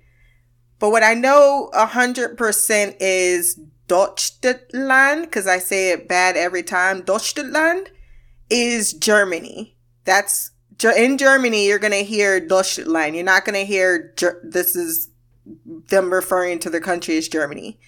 But 0.78 0.90
what 0.90 1.02
I 1.02 1.14
know 1.14 1.70
100% 1.74 2.96
is 2.98 3.60
Deutschland, 3.86 5.22
because 5.22 5.46
I 5.46 5.58
say 5.58 5.92
it 5.92 6.08
bad 6.08 6.36
every 6.36 6.62
time. 6.62 7.02
Deutschland 7.02 7.90
is 8.48 8.94
Germany. 8.94 9.76
That's 10.04 10.52
in 10.96 11.18
Germany, 11.18 11.66
you're 11.66 11.78
going 11.78 11.92
to 11.92 12.04
hear 12.04 12.40
Deutschland. 12.40 13.14
You're 13.14 13.24
not 13.24 13.44
going 13.44 13.58
to 13.58 13.64
hear 13.64 14.14
this 14.42 14.76
is 14.76 15.08
them 15.64 16.12
referring 16.12 16.58
to 16.60 16.70
their 16.70 16.80
country 16.80 17.16
as 17.16 17.28
Germany. 17.28 17.78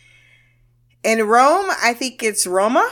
In 1.02 1.26
Rome, 1.26 1.70
I 1.82 1.94
think 1.94 2.22
it's 2.22 2.46
Roma. 2.46 2.90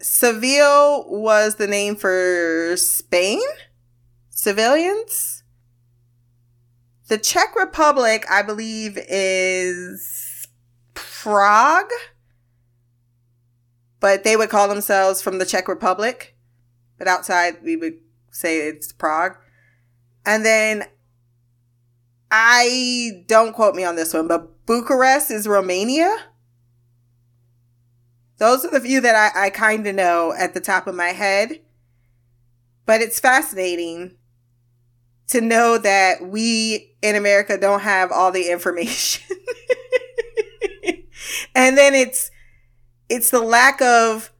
Seville 0.00 1.04
was 1.08 1.56
the 1.56 1.66
name 1.66 1.96
for 1.96 2.74
Spain, 2.76 3.40
civilians. 4.30 5.42
The 7.08 7.18
Czech 7.18 7.54
Republic, 7.56 8.24
I 8.30 8.42
believe, 8.42 8.98
is 9.08 10.46
Prague, 10.94 11.90
but 13.98 14.24
they 14.24 14.36
would 14.36 14.48
call 14.48 14.68
themselves 14.68 15.20
from 15.20 15.38
the 15.38 15.44
Czech 15.44 15.68
Republic. 15.68 16.34
But 16.96 17.08
outside, 17.08 17.62
we 17.62 17.76
would 17.76 17.98
say 18.30 18.68
it's 18.68 18.92
Prague. 18.92 19.36
And 20.24 20.44
then 20.44 20.84
I 22.30 23.24
don't 23.26 23.52
quote 23.52 23.74
me 23.74 23.84
on 23.84 23.96
this 23.96 24.14
one, 24.14 24.28
but 24.28 24.66
Bucharest 24.66 25.30
is 25.30 25.48
Romania. 25.48 26.14
Those 28.38 28.64
are 28.64 28.70
the 28.70 28.80
few 28.80 29.00
that 29.00 29.32
I, 29.36 29.46
I 29.46 29.50
kind 29.50 29.86
of 29.86 29.94
know 29.94 30.32
at 30.32 30.54
the 30.54 30.60
top 30.60 30.86
of 30.86 30.94
my 30.94 31.08
head. 31.08 31.60
But 32.86 33.02
it's 33.02 33.20
fascinating 33.20 34.16
to 35.28 35.40
know 35.40 35.78
that 35.78 36.22
we 36.22 36.94
in 37.02 37.14
America 37.14 37.58
don't 37.58 37.80
have 37.80 38.10
all 38.10 38.32
the 38.32 38.50
information. 38.50 39.36
and 41.54 41.76
then 41.76 41.94
it's 41.94 42.30
it's 43.08 43.30
the 43.30 43.40
lack 43.40 43.80
of 43.82 44.32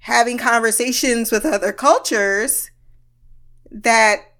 having 0.00 0.38
conversations 0.38 1.32
with 1.32 1.44
other 1.44 1.72
cultures 1.72 2.70
that 3.70 4.34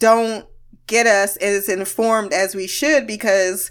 don't 0.00 0.46
get 0.88 1.06
us 1.06 1.36
as 1.36 1.68
informed 1.68 2.32
as 2.32 2.54
we 2.54 2.66
should 2.66 3.06
because 3.06 3.70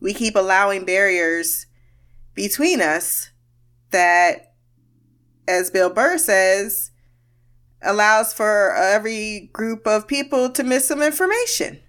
we 0.00 0.14
keep 0.14 0.36
allowing 0.36 0.84
barriers 0.84 1.66
between 2.34 2.80
us 2.80 3.30
that, 3.90 4.54
as 5.46 5.70
Bill 5.70 5.90
Burr 5.90 6.18
says, 6.18 6.92
allows 7.82 8.32
for 8.32 8.74
every 8.74 9.50
group 9.52 9.86
of 9.86 10.08
people 10.08 10.50
to 10.50 10.62
miss 10.64 10.88
some 10.88 11.02
information. 11.02 11.80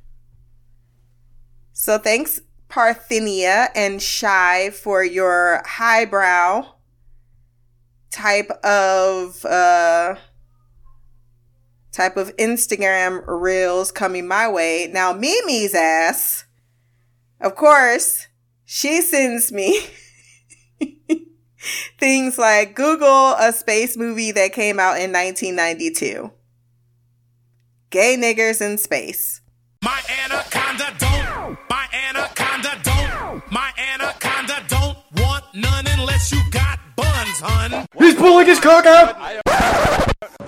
So 1.73 1.97
thanks, 1.97 2.41
Parthenia 2.69 3.69
and 3.75 4.01
Shy, 4.01 4.71
for 4.71 5.03
your 5.03 5.61
highbrow 5.65 6.73
type 8.09 8.49
of 8.63 9.45
uh, 9.45 10.15
type 11.97 12.15
of 12.15 12.35
Instagram 12.37 13.23
reels 13.27 13.91
coming 13.91 14.27
my 14.27 14.47
way. 14.47 14.87
Now 14.93 15.13
Mimi's 15.13 15.73
ass, 15.73 16.45
of 17.41 17.55
course, 17.55 18.27
she 18.65 19.01
sends 19.01 19.51
me 19.51 19.81
Things 21.99 22.37
like 22.37 22.75
Google 22.75 23.33
a 23.33 23.51
space 23.51 23.97
movie 23.97 24.31
that 24.31 24.53
came 24.53 24.79
out 24.79 24.99
in 24.99 25.11
1992. 25.11 26.31
Gay 27.89 28.15
niggers 28.15 28.61
in 28.61 28.77
space. 28.77 29.41
My 29.83 29.99
anaconda 30.23 30.93
don't. 30.99 31.57
My 31.69 31.87
anaconda 31.91 32.79
don't. 32.83 33.51
My 33.51 33.71
anaconda 33.93 34.63
don't 34.67 34.97
want 35.17 35.45
none 35.55 35.87
unless 35.87 36.31
you 36.31 36.41
got 36.51 36.79
buns, 36.95 37.39
hun. 37.39 37.85
He's 37.97 38.15
pulling 38.15 38.45
his 38.45 38.59
cock 38.59 38.85
out. 38.85 39.17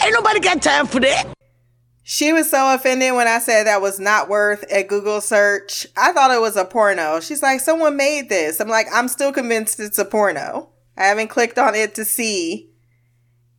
Ain't 0.02 0.14
nobody 0.14 0.40
got 0.40 0.62
time 0.62 0.86
for 0.86 1.00
that. 1.00 1.39
She 2.12 2.34
was 2.34 2.50
so 2.50 2.74
offended 2.74 3.14
when 3.14 3.28
I 3.28 3.38
said 3.38 3.68
that 3.68 3.84
was 3.84 4.00
not 4.00 4.30
worth 4.30 4.66
a 4.72 4.82
Google 4.82 5.22
search. 5.22 5.86
I 5.96 6.12
thought 6.12 6.32
it 6.32 6.42
was 6.42 6.56
a 6.56 6.66
porno. 6.66 7.20
She's 7.20 7.44
like, 7.44 7.60
someone 7.60 7.98
made 7.98 8.30
this. 8.30 8.60
I'm 8.60 8.68
like, 8.68 8.88
I'm 8.92 9.08
still 9.08 9.32
convinced 9.32 9.80
it's 9.80 10.00
a 10.00 10.06
porno. 10.06 10.70
I 10.98 11.04
haven't 11.04 11.28
clicked 11.28 11.60
on 11.60 11.76
it 11.76 11.94
to 11.94 12.06
see 12.06 12.72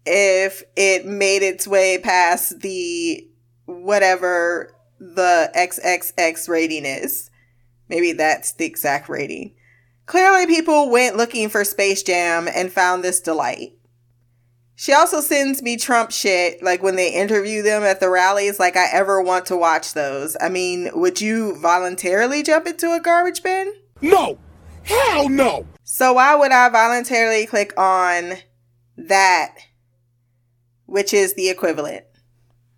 if 0.05 0.65
it 0.75 1.07
made 1.07 1.45
its 1.45 1.69
way 1.69 1.99
past 1.99 2.59
the 2.59 3.25
whatever 3.67 4.75
the 4.99 5.53
XXX 5.55 6.49
rating 6.49 6.87
is. 6.87 7.31
Maybe 7.89 8.11
that's 8.11 8.55
the 8.55 8.65
exact 8.65 9.09
rating. 9.09 9.55
Clearly, 10.07 10.47
people 10.47 10.91
went 10.91 11.17
looking 11.17 11.51
for 11.51 11.63
Space 11.63 12.03
Jam 12.03 12.49
and 12.53 12.73
found 12.73 13.05
this 13.05 13.21
delight. 13.21 13.75
She 14.81 14.95
also 14.95 15.21
sends 15.21 15.61
me 15.61 15.77
Trump 15.77 16.11
shit, 16.11 16.63
like 16.63 16.83
when 16.83 16.97
they 16.97 17.13
interview 17.13 17.61
them 17.61 17.83
at 17.83 18.01
the 18.01 18.09
rallies, 18.09 18.59
like 18.59 18.79
I 18.79 18.87
ever 18.91 19.21
want 19.21 19.45
to 19.47 19.57
watch 19.59 19.93
those. 19.93 20.39
I 20.41 20.49
mean, 20.49 20.89
would 20.95 21.21
you 21.21 21.61
voluntarily 21.61 22.43
jump 22.43 22.67
into 22.67 22.95
a 22.95 22.99
garbage 22.99 23.43
bin? 23.43 23.75
No! 24.01 24.39
Hell 24.85 25.29
no! 25.29 25.67
So 25.85 26.15
why 26.15 26.35
would 26.35 26.51
I 26.51 26.71
voluntarily 26.71 27.45
click 27.45 27.79
on 27.79 28.39
that, 28.97 29.55
which 30.87 31.13
is 31.13 31.35
the 31.35 31.51
equivalent? 31.51 32.07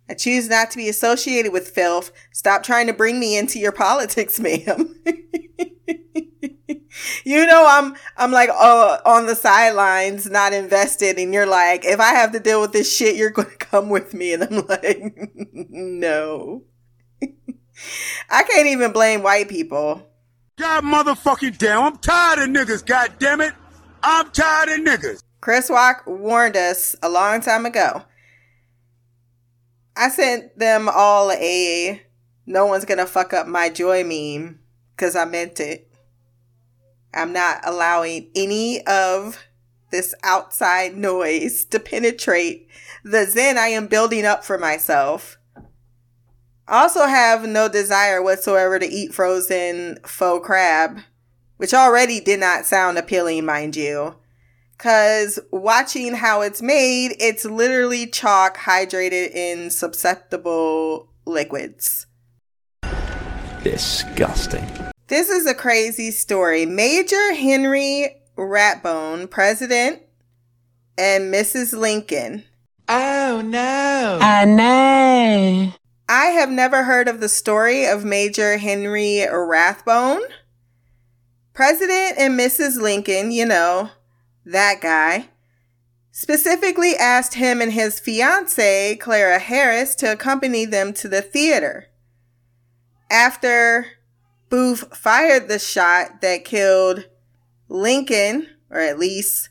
I 0.09 0.15
choose 0.15 0.49
not 0.49 0.71
to 0.71 0.77
be 0.77 0.89
associated 0.89 1.53
with 1.53 1.69
filth. 1.69 2.11
Stop 2.33 2.63
trying 2.63 2.87
to 2.87 2.93
bring 2.93 3.17
me 3.17 3.37
into 3.37 3.59
your 3.59 3.71
politics, 3.85 4.41
ma'am. 4.41 5.01
you 7.23 7.45
know 7.45 7.65
I'm 7.67 7.95
I'm 8.17 8.31
like 8.31 8.49
uh, 8.49 8.99
on 9.05 9.25
the 9.25 9.35
sidelines, 9.35 10.29
not 10.29 10.53
invested, 10.53 11.17
and 11.17 11.33
you're 11.33 11.45
like, 11.45 11.85
if 11.85 11.99
I 11.99 12.13
have 12.13 12.31
to 12.33 12.39
deal 12.39 12.61
with 12.61 12.73
this 12.73 12.95
shit, 12.95 13.15
you're 13.15 13.29
going 13.29 13.49
to 13.51 13.57
come 13.57 13.89
with 13.89 14.13
me, 14.13 14.33
and 14.33 14.43
I'm 14.43 14.65
like, 14.67 15.01
no. 15.53 16.63
I 18.29 18.43
can't 18.43 18.67
even 18.67 18.91
blame 18.91 19.23
white 19.23 19.49
people. 19.49 20.07
God 20.57 20.83
motherfucking 20.83 21.57
damn, 21.57 21.83
I'm 21.83 21.97
tired 21.97 22.39
of 22.39 22.49
niggas, 22.49 22.85
god 22.85 23.13
damn 23.19 23.41
it. 23.41 23.53
I'm 24.03 24.29
tired 24.31 24.69
of 24.69 24.79
niggas. 24.85 25.23
Chris 25.41 25.69
Rock 25.69 26.03
warned 26.05 26.55
us 26.55 26.95
a 27.01 27.09
long 27.09 27.41
time 27.41 27.65
ago. 27.65 28.03
I 29.95 30.09
sent 30.09 30.57
them 30.57 30.89
all 30.89 31.31
a 31.31 32.01
no 32.45 32.65
one's 32.65 32.85
gonna 32.85 33.05
fuck 33.05 33.33
up 33.33 33.47
my 33.47 33.69
joy 33.69 34.03
meme 34.03 34.59
because 34.95 35.15
I 35.15 35.25
meant 35.25 35.59
it. 35.59 35.89
I'm 37.13 37.33
not 37.33 37.61
allowing 37.63 38.29
any 38.35 38.85
of 38.85 39.39
this 39.91 40.15
outside 40.23 40.97
noise 40.97 41.65
to 41.65 41.79
penetrate 41.79 42.67
the 43.03 43.25
zen 43.25 43.57
I 43.57 43.67
am 43.67 43.87
building 43.87 44.25
up 44.25 44.43
for 44.43 44.57
myself. 44.57 45.37
Also 46.67 47.05
have 47.05 47.47
no 47.47 47.67
desire 47.67 48.21
whatsoever 48.21 48.79
to 48.79 48.85
eat 48.85 49.13
frozen 49.13 49.99
faux 50.05 50.45
crab, 50.45 50.99
which 51.57 51.73
already 51.73 52.19
did 52.19 52.39
not 52.39 52.65
sound 52.65 52.97
appealing, 52.97 53.45
mind 53.45 53.75
you. 53.75 54.15
Cause 54.77 55.39
watching 55.51 56.15
how 56.15 56.41
it's 56.41 56.61
made, 56.61 57.15
it's 57.19 57.45
literally 57.45 58.07
chalk 58.07 58.57
hydrated 58.57 59.31
in 59.33 59.69
susceptible 59.69 61.09
liquids. 61.25 62.07
Disgusting. 63.63 64.82
This 65.07 65.29
is 65.29 65.45
a 65.45 65.53
crazy 65.53 66.11
story. 66.11 66.65
Major 66.65 67.33
Henry 67.33 68.21
Rathbone, 68.35 69.27
President 69.27 70.01
and 70.97 71.33
Mrs. 71.33 71.77
Lincoln. 71.77 72.43
Oh 72.87 73.41
no. 73.45 74.19
I 74.21 74.45
know. 74.45 75.73
I 76.07 76.25
have 76.27 76.49
never 76.49 76.83
heard 76.83 77.07
of 77.07 77.19
the 77.19 77.29
story 77.29 77.85
of 77.85 78.05
Major 78.05 78.57
Henry 78.57 79.25
Rathbone. 79.29 80.21
President 81.53 82.17
and 82.17 82.39
Mrs. 82.39 82.79
Lincoln, 82.81 83.31
you 83.31 83.45
know, 83.45 83.91
that 84.45 84.81
guy, 84.81 85.29
specifically 86.11 86.95
asked 86.95 87.35
him 87.35 87.61
and 87.61 87.73
his 87.73 87.99
fiancee, 87.99 88.95
Clara 88.95 89.39
Harris, 89.39 89.95
to 89.95 90.11
accompany 90.11 90.65
them 90.65 90.93
to 90.93 91.07
the 91.07 91.21
theater. 91.21 91.87
After 93.09 93.85
Booth 94.53 94.95
fired 94.95 95.47
the 95.47 95.57
shot 95.57 96.21
that 96.21 96.45
killed 96.45 97.05
Lincoln, 97.69 98.47
or 98.69 98.79
at 98.79 98.99
least 98.99 99.49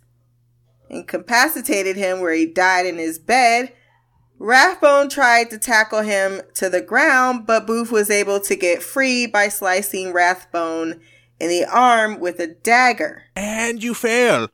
incapacitated 0.89 1.97
him 1.97 2.21
where 2.21 2.35
he 2.35 2.47
died 2.47 2.87
in 2.87 2.99
his 2.99 3.19
bed, 3.19 3.73
Rathbone 4.39 5.09
tried 5.09 5.51
to 5.51 5.59
tackle 5.59 6.03
him 6.03 6.43
to 6.55 6.71
the 6.71 6.81
ground, 6.81 7.49
but 7.49 7.67
Booth 7.67 7.91
was 7.91 8.11
able 8.11 8.39
to 8.43 8.55
get 8.55 8.81
free 8.81 9.27
by 9.27 9.49
slicing 9.49 10.13
Rathbone 10.13 11.01
in 11.41 11.49
the 11.49 11.65
arm 11.65 12.21
with 12.21 12.39
a 12.39 12.47
dagger. 12.47 13.25
And 13.35 13.83
you 13.83 13.95
fail. 13.95 14.51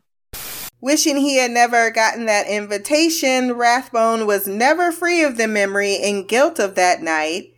Wishing 0.81 1.19
he 1.19 1.37
had 1.37 1.51
never 1.51 1.91
gotten 1.91 2.25
that 2.25 2.47
invitation, 2.47 3.53
Rathbone 3.53 4.27
was 4.27 4.49
never 4.49 4.93
free 4.93 5.23
of 5.23 5.37
the 5.37 5.47
memory 5.47 5.99
and 6.03 6.27
guilt 6.27 6.59
of 6.59 6.75
that 6.77 7.03
night, 7.03 7.53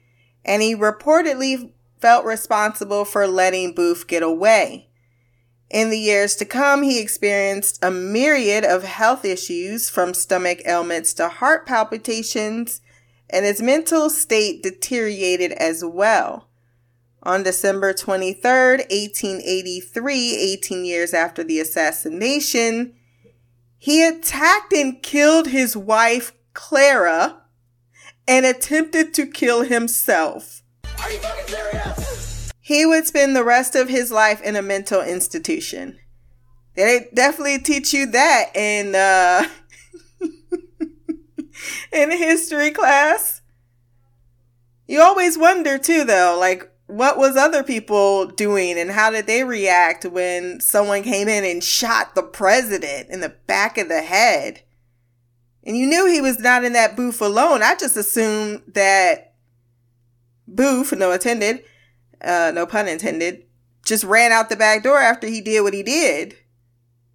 and 0.45 0.61
he 0.61 0.75
reportedly 0.75 1.71
felt 2.01 2.25
responsible 2.25 3.05
for 3.05 3.27
letting 3.27 3.75
Booth 3.75 4.07
get 4.07 4.23
away. 4.23 4.89
In 5.71 5.91
the 5.91 5.99
years 5.99 6.35
to 6.37 6.45
come, 6.45 6.83
he 6.83 7.01
experienced 7.01 7.79
a 7.83 7.91
myriad 7.91 8.65
of 8.65 8.83
health 8.83 9.25
issues 9.25 9.89
from 9.89 10.15
stomach 10.15 10.63
ailments 10.67 11.15
to 11.15 11.29
heart 11.29 11.65
palpitations, 11.65 12.81
and 13.29 13.45
his 13.45 13.63
mental 13.63 14.11
state 14.11 14.63
deteriorated 14.63 15.53
as 15.53 15.85
well. 15.85 16.49
On 17.23 17.43
December 17.43 17.93
23rd, 17.93 18.79
1883, 18.91 20.37
18 20.37 20.85
years 20.85 21.15
after 21.15 21.45
the 21.45 21.61
assassination, 21.61 22.95
he 23.79 24.05
attacked 24.05 24.73
and 24.73 25.03
killed 25.03 25.49
his 25.49 25.77
wife, 25.77 26.33
Clara, 26.55 27.43
and 28.27 28.45
attempted 28.45 29.15
to 29.15 29.27
kill 29.27 29.63
himself. 29.63 30.63
Are 31.01 31.11
you 31.11 31.19
fucking 31.19 31.47
serious? 31.47 31.80
He 32.71 32.87
would 32.87 33.05
spend 33.05 33.35
the 33.35 33.43
rest 33.43 33.75
of 33.75 33.89
his 33.89 34.13
life 34.13 34.41
in 34.43 34.55
a 34.55 34.63
mental 34.63 35.03
institution. 35.03 35.99
They 36.77 37.09
definitely 37.13 37.59
teach 37.59 37.93
you 37.93 38.07
that 38.07 38.55
in 38.55 38.95
uh, 38.95 39.49
in 41.93 42.13
history 42.13 42.71
class. 42.71 43.43
You 44.87 45.01
always 45.01 45.37
wonder 45.37 45.79
too, 45.79 46.05
though, 46.05 46.37
like 46.39 46.71
what 46.87 47.19
was 47.19 47.37
other 47.37 47.65
people 47.65 48.27
doing 48.27 48.79
and 48.79 48.93
how 48.93 49.11
did 49.11 49.27
they 49.27 49.43
react 49.43 50.05
when 50.05 50.61
someone 50.61 51.03
came 51.03 51.27
in 51.27 51.45
and 51.45 51.65
shot 51.65 52.15
the 52.15 52.23
president 52.23 53.11
in 53.11 53.19
the 53.19 53.35
back 53.49 53.79
of 53.79 53.89
the 53.89 54.03
head? 54.03 54.61
And 55.65 55.77
you 55.77 55.89
knew 55.89 56.07
he 56.07 56.21
was 56.21 56.39
not 56.39 56.63
in 56.63 56.75
that 56.75 56.95
booth 56.95 57.21
alone. 57.21 57.65
I 57.65 57.75
just 57.75 57.97
assumed 57.97 58.63
that 58.69 59.31
Booth, 60.47 60.93
no 60.93 61.13
attended, 61.13 61.65
uh, 62.23 62.53
no 62.55 62.67
pun 62.67 62.89
intended, 62.89 63.45
just 63.85 64.05
ran 64.05 64.33
out 64.33 64.49
the 64.49 64.57
back 64.57 64.83
door 64.83 64.99
after 64.99 65.27
he 65.27 65.41
did 65.41 65.63
what 65.63 65.75
he 65.75 65.83
did. 65.83 66.37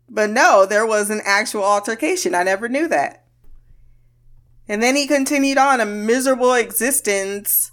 But 0.10 0.30
no, 0.30 0.66
there 0.66 0.86
was 0.86 1.10
an 1.10 1.22
actual 1.24 1.64
altercation. 1.64 2.36
I 2.36 2.44
never 2.44 2.70
knew 2.70 2.88
that. 2.88 3.26
And 4.68 4.82
then 4.82 4.96
he 4.96 5.08
continued 5.08 5.58
on 5.58 5.80
a 5.80 5.86
miserable 5.86 6.54
existence 6.54 7.72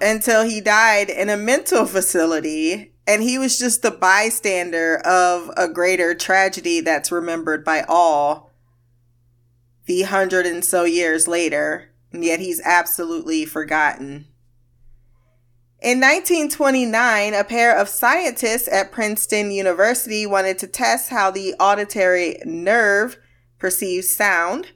until 0.00 0.44
he 0.44 0.60
died 0.60 1.10
in 1.10 1.28
a 1.28 1.36
mental 1.36 1.86
facility. 1.86 2.92
And 3.06 3.22
he 3.22 3.38
was 3.38 3.58
just 3.58 3.82
the 3.82 3.90
bystander 3.90 4.98
of 5.04 5.50
a 5.56 5.68
greater 5.68 6.14
tragedy 6.14 6.80
that's 6.80 7.12
remembered 7.12 7.64
by 7.64 7.84
all 7.88 8.50
the 9.84 10.02
hundred 10.02 10.46
and 10.46 10.64
so 10.64 10.84
years 10.84 11.28
later. 11.28 11.92
And 12.12 12.24
yet 12.24 12.40
he's 12.40 12.60
absolutely 12.64 13.44
forgotten. 13.44 14.26
In 15.86 16.00
1929, 16.00 17.32
a 17.32 17.44
pair 17.44 17.78
of 17.78 17.88
scientists 17.88 18.66
at 18.66 18.90
Princeton 18.90 19.52
University 19.52 20.26
wanted 20.26 20.58
to 20.58 20.66
test 20.66 21.10
how 21.10 21.30
the 21.30 21.54
auditory 21.60 22.40
nerve 22.44 23.16
perceives 23.60 24.10
sound. 24.10 24.72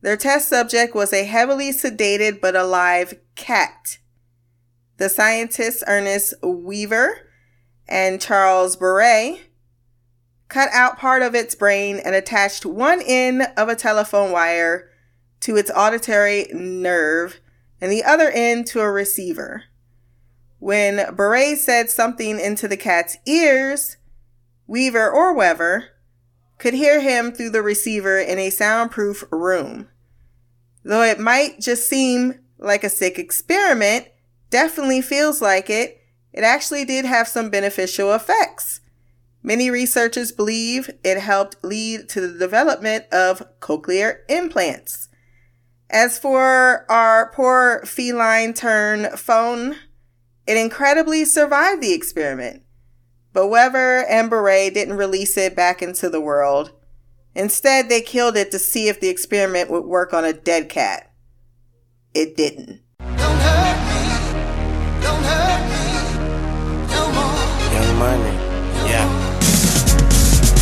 Their 0.00 0.16
test 0.16 0.48
subject 0.48 0.94
was 0.94 1.12
a 1.12 1.26
heavily 1.26 1.72
sedated 1.72 2.40
but 2.40 2.56
alive 2.56 3.12
cat. 3.34 3.98
The 4.96 5.10
scientists 5.10 5.84
Ernest 5.86 6.32
Wever 6.42 7.28
and 7.86 8.18
Charles 8.18 8.76
Bray 8.76 9.42
cut 10.48 10.70
out 10.72 10.96
part 10.96 11.20
of 11.20 11.34
its 11.34 11.54
brain 11.54 12.00
and 12.02 12.14
attached 12.14 12.64
one 12.64 13.02
end 13.04 13.42
of 13.58 13.68
a 13.68 13.76
telephone 13.76 14.32
wire 14.32 14.88
to 15.40 15.58
its 15.58 15.70
auditory 15.76 16.46
nerve 16.54 17.40
and 17.78 17.92
the 17.92 18.04
other 18.04 18.30
end 18.30 18.66
to 18.68 18.80
a 18.80 18.90
receiver. 18.90 19.64
When 20.58 21.14
Bray 21.14 21.54
said 21.54 21.90
something 21.90 22.40
into 22.40 22.66
the 22.66 22.76
cat's 22.76 23.18
ears, 23.26 23.96
Weaver 24.66 25.10
or 25.10 25.34
Weaver 25.34 25.88
could 26.58 26.74
hear 26.74 27.00
him 27.00 27.32
through 27.32 27.50
the 27.50 27.62
receiver 27.62 28.18
in 28.18 28.38
a 28.38 28.50
soundproof 28.50 29.24
room. 29.30 29.88
Though 30.82 31.02
it 31.02 31.20
might 31.20 31.60
just 31.60 31.88
seem 31.88 32.40
like 32.58 32.84
a 32.84 32.88
sick 32.88 33.18
experiment, 33.18 34.08
definitely 34.50 35.02
feels 35.02 35.42
like 35.42 35.68
it, 35.68 36.00
it 36.32 36.44
actually 36.44 36.84
did 36.84 37.04
have 37.04 37.28
some 37.28 37.50
beneficial 37.50 38.14
effects. 38.14 38.80
Many 39.42 39.70
researchers 39.70 40.32
believe 40.32 40.90
it 41.04 41.20
helped 41.20 41.62
lead 41.62 42.08
to 42.10 42.20
the 42.20 42.38
development 42.38 43.04
of 43.12 43.46
cochlear 43.60 44.20
implants. 44.28 45.08
As 45.88 46.18
for 46.18 46.84
our 46.90 47.30
poor 47.32 47.82
feline 47.84 48.54
turn 48.54 49.16
phone, 49.16 49.76
it 50.46 50.56
incredibly 50.56 51.24
survived 51.24 51.82
the 51.82 51.92
experiment. 51.92 52.62
But 53.32 53.48
Weber 53.48 54.04
and 54.08 54.30
Bray 54.30 54.70
didn't 54.70 54.96
release 54.96 55.36
it 55.36 55.56
back 55.56 55.82
into 55.82 56.08
the 56.08 56.20
world. 56.20 56.72
Instead, 57.34 57.88
they 57.88 58.00
killed 58.00 58.36
it 58.36 58.50
to 58.52 58.58
see 58.58 58.88
if 58.88 58.98
the 58.98 59.08
experiment 59.08 59.70
would 59.70 59.84
work 59.84 60.14
on 60.14 60.24
a 60.24 60.32
dead 60.32 60.68
cat. 60.68 61.12
It 62.14 62.34
didn't. 62.34 62.80
Don't 62.98 63.18
hurt 63.18 63.78
me. 63.88 65.02
Don't 65.02 65.22
hurt 65.22 65.62
me. 65.68 66.94
No 66.94 67.12
more. 67.12 67.74
Young 67.74 67.98
Money. 67.98 68.36
Yeah. 68.88 69.06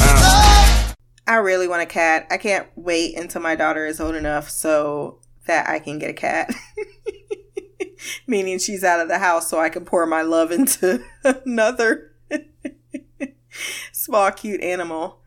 Ah. 0.01 0.95
I 1.29 1.37
really 1.37 1.69
want 1.69 1.83
a 1.83 1.87
cat. 1.87 2.27
I 2.31 2.39
can't 2.39 2.67
wait 2.75 3.17
until 3.17 3.41
my 3.41 3.55
daughter 3.55 3.87
is 3.87 4.01
old 4.01 4.17
enough 4.17 4.51
so 4.51 5.21
that 5.47 5.69
I 5.69 5.79
can 5.79 6.01
get 6.01 6.11
a 6.11 6.15
cat. 6.15 6.53
Meaning 8.27 8.59
she's 8.59 8.85
out 8.85 9.01
of 9.01 9.09
the 9.09 9.19
house 9.19 9.49
so 9.49 9.59
I 9.59 9.69
can 9.69 9.85
pour 9.85 10.07
my 10.07 10.23
love 10.23 10.51
into 10.51 11.05
another. 11.25 12.13
Small, 13.93 14.31
cute 14.33 14.63
animal. 14.63 15.21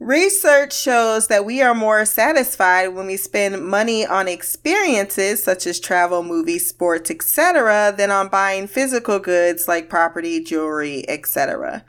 Research 0.00 0.76
shows 0.76 1.28
that 1.28 1.46
we 1.46 1.62
are 1.62 1.74
more 1.74 2.04
satisfied 2.04 2.88
when 2.88 3.06
we 3.06 3.16
spend 3.16 3.64
money 3.64 4.04
on 4.04 4.28
experiences 4.28 5.42
such 5.42 5.66
as 5.66 5.80
travel, 5.80 6.22
movies, 6.22 6.68
sports, 6.68 7.10
etc., 7.10 7.94
than 7.96 8.10
on 8.10 8.28
buying 8.28 8.66
physical 8.66 9.18
goods 9.18 9.68
like 9.68 9.88
property, 9.88 10.42
jewelry, 10.42 11.08
etc. 11.08 11.84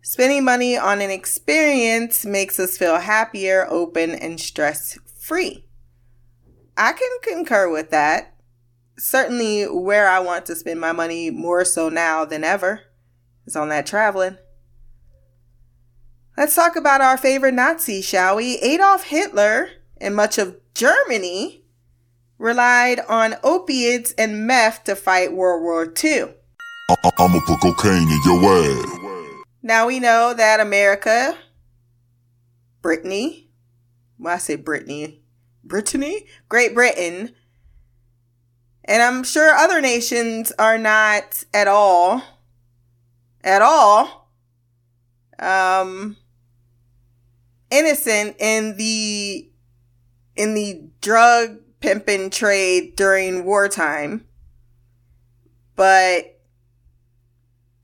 Spending 0.00 0.44
money 0.44 0.76
on 0.76 1.00
an 1.00 1.10
experience 1.10 2.26
makes 2.26 2.58
us 2.58 2.76
feel 2.76 2.98
happier, 2.98 3.66
open, 3.68 4.10
and 4.10 4.40
stress 4.40 4.98
free. 5.20 5.64
I 6.76 6.92
can 6.92 7.10
concur 7.22 7.70
with 7.70 7.90
that. 7.90 8.31
Certainly, 8.98 9.64
where 9.64 10.08
I 10.08 10.20
want 10.20 10.46
to 10.46 10.54
spend 10.54 10.80
my 10.80 10.92
money 10.92 11.30
more 11.30 11.64
so 11.64 11.88
now 11.88 12.24
than 12.24 12.44
ever 12.44 12.82
is 13.46 13.56
on 13.56 13.68
that 13.70 13.86
traveling. 13.86 14.36
Let's 16.36 16.54
talk 16.54 16.76
about 16.76 17.00
our 17.00 17.16
favorite 17.16 17.54
Nazi, 17.54 18.00
shall 18.00 18.36
we? 18.36 18.58
Adolf 18.58 19.04
Hitler 19.04 19.68
and 20.00 20.16
much 20.16 20.38
of 20.38 20.56
Germany 20.74 21.64
relied 22.38 23.00
on 23.00 23.36
opiates 23.44 24.12
and 24.12 24.46
meth 24.46 24.84
to 24.84 24.96
fight 24.96 25.32
World 25.32 25.62
War 25.62 25.92
II. 26.02 26.34
I'ma 27.18 27.40
put 27.46 27.60
cocaine 27.60 28.08
in 28.08 28.20
your 28.24 28.44
ass. 28.44 29.02
Now 29.62 29.86
we 29.86 30.00
know 30.00 30.34
that 30.34 30.58
America, 30.58 31.36
Brittany, 32.80 33.50
well, 34.18 34.34
I 34.34 34.38
say 34.38 34.56
Brittany, 34.56 35.22
Brittany, 35.62 36.26
Great 36.48 36.74
Britain, 36.74 37.32
and 38.84 39.02
I'm 39.02 39.22
sure 39.24 39.54
other 39.54 39.80
nations 39.80 40.52
are 40.58 40.78
not 40.78 41.44
at 41.54 41.68
all, 41.68 42.22
at 43.44 43.62
all, 43.62 44.30
um, 45.38 46.16
innocent 47.70 48.36
in 48.38 48.76
the 48.76 49.48
in 50.36 50.54
the 50.54 50.82
drug 51.00 51.58
pimping 51.80 52.30
trade 52.30 52.96
during 52.96 53.44
wartime. 53.44 54.26
But 55.76 56.40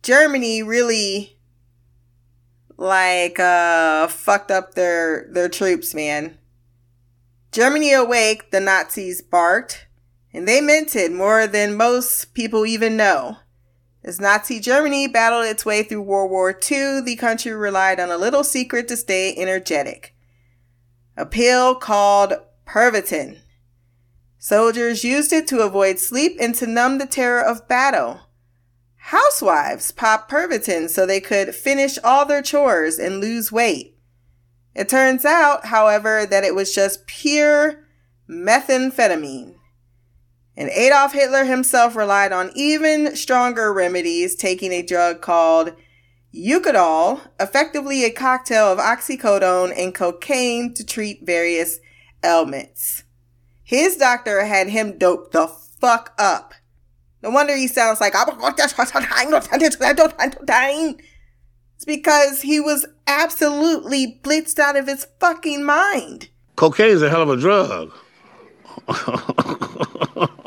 Germany 0.02 0.62
really 0.62 1.38
like 2.76 3.38
uh 3.40 4.06
fucked 4.08 4.50
up 4.50 4.74
their 4.74 5.28
their 5.32 5.48
troops, 5.48 5.94
man. 5.94 6.38
Germany 7.50 7.92
awake, 7.92 8.50
the 8.50 8.60
Nazis 8.60 9.22
barked, 9.22 9.87
and 10.32 10.46
they 10.46 10.60
meant 10.60 10.94
it 10.94 11.12
more 11.12 11.46
than 11.46 11.76
most 11.76 12.34
people 12.34 12.66
even 12.66 12.96
know. 12.96 13.38
As 14.04 14.20
Nazi 14.20 14.60
Germany 14.60 15.06
battled 15.06 15.46
its 15.46 15.66
way 15.66 15.82
through 15.82 16.02
World 16.02 16.30
War 16.30 16.50
II, 16.50 17.00
the 17.02 17.16
country 17.16 17.52
relied 17.52 17.98
on 17.98 18.10
a 18.10 18.16
little 18.16 18.44
secret 18.44 18.88
to 18.88 18.96
stay 18.96 19.34
energetic. 19.36 20.14
A 21.16 21.26
pill 21.26 21.74
called 21.74 22.34
Pervitin. 22.66 23.38
Soldiers 24.38 25.02
used 25.02 25.32
it 25.32 25.48
to 25.48 25.60
avoid 25.60 25.98
sleep 25.98 26.36
and 26.40 26.54
to 26.54 26.66
numb 26.66 26.98
the 26.98 27.06
terror 27.06 27.42
of 27.42 27.66
battle. 27.66 28.20
Housewives 28.96 29.90
popped 29.90 30.30
Pervitin 30.30 30.88
so 30.88 31.04
they 31.04 31.20
could 31.20 31.54
finish 31.54 31.98
all 32.04 32.24
their 32.24 32.42
chores 32.42 32.98
and 32.98 33.20
lose 33.20 33.50
weight. 33.50 33.96
It 34.74 34.88
turns 34.88 35.24
out, 35.24 35.66
however, 35.66 36.24
that 36.24 36.44
it 36.44 36.54
was 36.54 36.74
just 36.74 37.06
pure 37.06 37.84
methamphetamine. 38.30 39.57
And 40.58 40.68
Adolf 40.70 41.12
Hitler 41.12 41.44
himself 41.44 41.94
relied 41.94 42.32
on 42.32 42.50
even 42.56 43.14
stronger 43.14 43.72
remedies, 43.72 44.34
taking 44.34 44.72
a 44.72 44.82
drug 44.82 45.20
called 45.20 45.72
Eukodal, 46.34 47.20
effectively 47.38 48.04
a 48.04 48.10
cocktail 48.10 48.66
of 48.66 48.80
oxycodone 48.80 49.72
and 49.78 49.94
cocaine 49.94 50.74
to 50.74 50.84
treat 50.84 51.24
various 51.24 51.78
ailments. 52.24 53.04
His 53.62 53.96
doctor 53.96 54.46
had 54.46 54.68
him 54.68 54.98
doped 54.98 55.30
the 55.30 55.46
fuck 55.46 56.12
up. 56.18 56.54
No 57.22 57.30
wonder 57.30 57.54
he 57.54 57.68
sounds 57.68 58.00
like 58.00 58.16
I 58.16 58.24
don't 58.24 58.42
understand. 58.42 59.76
it's 61.76 61.84
because 61.86 62.42
he 62.42 62.58
was 62.58 62.84
absolutely 63.06 64.18
blitzed 64.24 64.58
out 64.58 64.74
of 64.74 64.88
his 64.88 65.06
fucking 65.20 65.64
mind. 65.64 66.30
Cocaine's 66.56 67.02
a 67.02 67.10
hell 67.10 67.22
of 67.22 67.30
a 67.30 67.36
drug. 67.36 67.92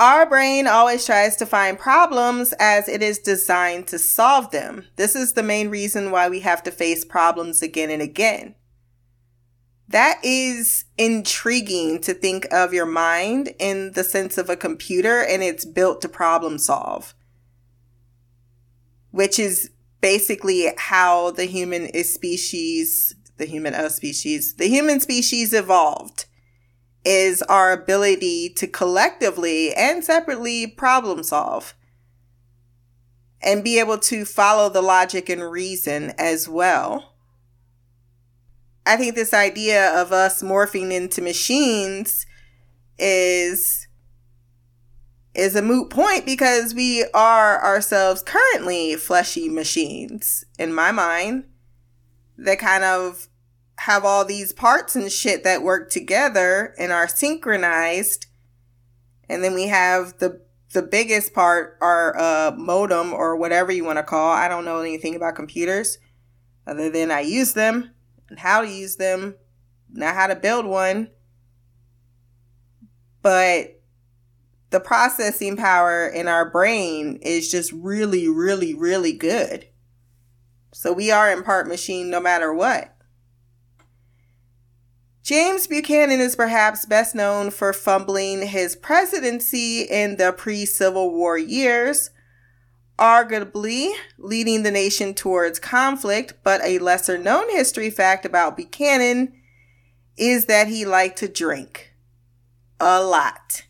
Our 0.00 0.24
brain 0.24 0.66
always 0.66 1.04
tries 1.04 1.36
to 1.36 1.46
find 1.46 1.78
problems 1.78 2.54
as 2.58 2.88
it 2.88 3.02
is 3.02 3.18
designed 3.18 3.86
to 3.88 3.98
solve 3.98 4.50
them. 4.50 4.86
This 4.96 5.14
is 5.14 5.34
the 5.34 5.42
main 5.42 5.68
reason 5.68 6.10
why 6.10 6.30
we 6.30 6.40
have 6.40 6.62
to 6.62 6.70
face 6.70 7.04
problems 7.04 7.60
again 7.60 7.90
and 7.90 8.00
again. 8.00 8.54
That 9.88 10.18
is 10.24 10.86
intriguing 10.96 12.00
to 12.00 12.14
think 12.14 12.50
of 12.50 12.72
your 12.72 12.86
mind 12.86 13.50
in 13.58 13.92
the 13.92 14.02
sense 14.02 14.38
of 14.38 14.48
a 14.48 14.56
computer 14.56 15.22
and 15.22 15.42
it's 15.42 15.66
built 15.66 16.00
to 16.00 16.08
problem 16.08 16.56
solve, 16.56 17.12
which 19.10 19.38
is 19.38 19.70
basically 20.00 20.72
how 20.78 21.32
the 21.32 21.44
human 21.44 21.92
species, 22.04 23.14
the 23.36 23.44
human 23.44 23.74
uh, 23.74 23.90
species, 23.90 24.54
the 24.54 24.68
human 24.68 24.98
species 24.98 25.52
evolved 25.52 26.24
is 27.04 27.42
our 27.42 27.72
ability 27.72 28.50
to 28.50 28.66
collectively 28.66 29.74
and 29.74 30.04
separately 30.04 30.66
problem 30.66 31.22
solve 31.22 31.74
and 33.42 33.64
be 33.64 33.78
able 33.78 33.98
to 33.98 34.24
follow 34.24 34.68
the 34.68 34.82
logic 34.82 35.28
and 35.28 35.42
reason 35.42 36.12
as 36.18 36.48
well. 36.48 37.14
I 38.84 38.96
think 38.96 39.14
this 39.14 39.32
idea 39.32 39.98
of 39.98 40.12
us 40.12 40.42
morphing 40.42 40.92
into 40.92 41.22
machines 41.22 42.26
is 42.98 43.86
is 45.32 45.54
a 45.54 45.62
moot 45.62 45.88
point 45.90 46.26
because 46.26 46.74
we 46.74 47.04
are 47.14 47.62
ourselves 47.62 48.22
currently 48.22 48.96
fleshy 48.96 49.48
machines 49.48 50.44
in 50.58 50.74
my 50.74 50.90
mind 50.90 51.44
that 52.36 52.58
kind 52.58 52.82
of 52.82 53.28
have 53.80 54.04
all 54.04 54.26
these 54.26 54.52
parts 54.52 54.94
and 54.94 55.10
shit 55.10 55.42
that 55.42 55.62
work 55.62 55.88
together 55.88 56.74
and 56.78 56.92
are 56.92 57.08
synchronized. 57.08 58.26
And 59.26 59.42
then 59.42 59.54
we 59.54 59.68
have 59.68 60.18
the 60.18 60.42
the 60.72 60.82
biggest 60.82 61.32
part, 61.32 61.78
our 61.80 62.16
uh, 62.16 62.52
modem 62.56 63.12
or 63.12 63.36
whatever 63.36 63.72
you 63.72 63.84
want 63.84 63.96
to 63.96 64.04
call. 64.04 64.32
I 64.32 64.48
don't 64.48 64.66
know 64.66 64.80
anything 64.80 65.16
about 65.16 65.34
computers 65.34 65.98
other 66.66 66.90
than 66.90 67.10
I 67.10 67.20
use 67.20 67.54
them 67.54 67.90
and 68.28 68.38
how 68.38 68.60
to 68.60 68.68
use 68.68 68.96
them, 68.96 69.34
not 69.90 70.14
how 70.14 70.26
to 70.26 70.36
build 70.36 70.66
one. 70.66 71.10
But 73.22 73.80
the 74.68 74.78
processing 74.78 75.56
power 75.56 76.06
in 76.06 76.28
our 76.28 76.48
brain 76.48 77.16
is 77.22 77.50
just 77.50 77.72
really, 77.72 78.28
really, 78.28 78.74
really 78.74 79.14
good. 79.14 79.66
So 80.72 80.92
we 80.92 81.10
are 81.10 81.32
in 81.32 81.42
part 81.42 81.66
machine 81.66 82.10
no 82.10 82.20
matter 82.20 82.52
what. 82.52 82.94
James 85.30 85.68
Buchanan 85.68 86.18
is 86.18 86.34
perhaps 86.34 86.84
best 86.84 87.14
known 87.14 87.52
for 87.52 87.72
fumbling 87.72 88.48
his 88.48 88.74
presidency 88.74 89.82
in 89.82 90.16
the 90.16 90.32
pre 90.32 90.66
Civil 90.66 91.12
War 91.12 91.38
years, 91.38 92.10
arguably 92.98 93.92
leading 94.18 94.64
the 94.64 94.72
nation 94.72 95.14
towards 95.14 95.60
conflict. 95.60 96.32
But 96.42 96.60
a 96.64 96.80
lesser 96.80 97.16
known 97.16 97.48
history 97.50 97.90
fact 97.90 98.26
about 98.26 98.56
Buchanan 98.56 99.32
is 100.16 100.46
that 100.46 100.66
he 100.66 100.84
liked 100.84 101.18
to 101.18 101.28
drink 101.28 101.92
a 102.80 103.00
lot. 103.00 103.62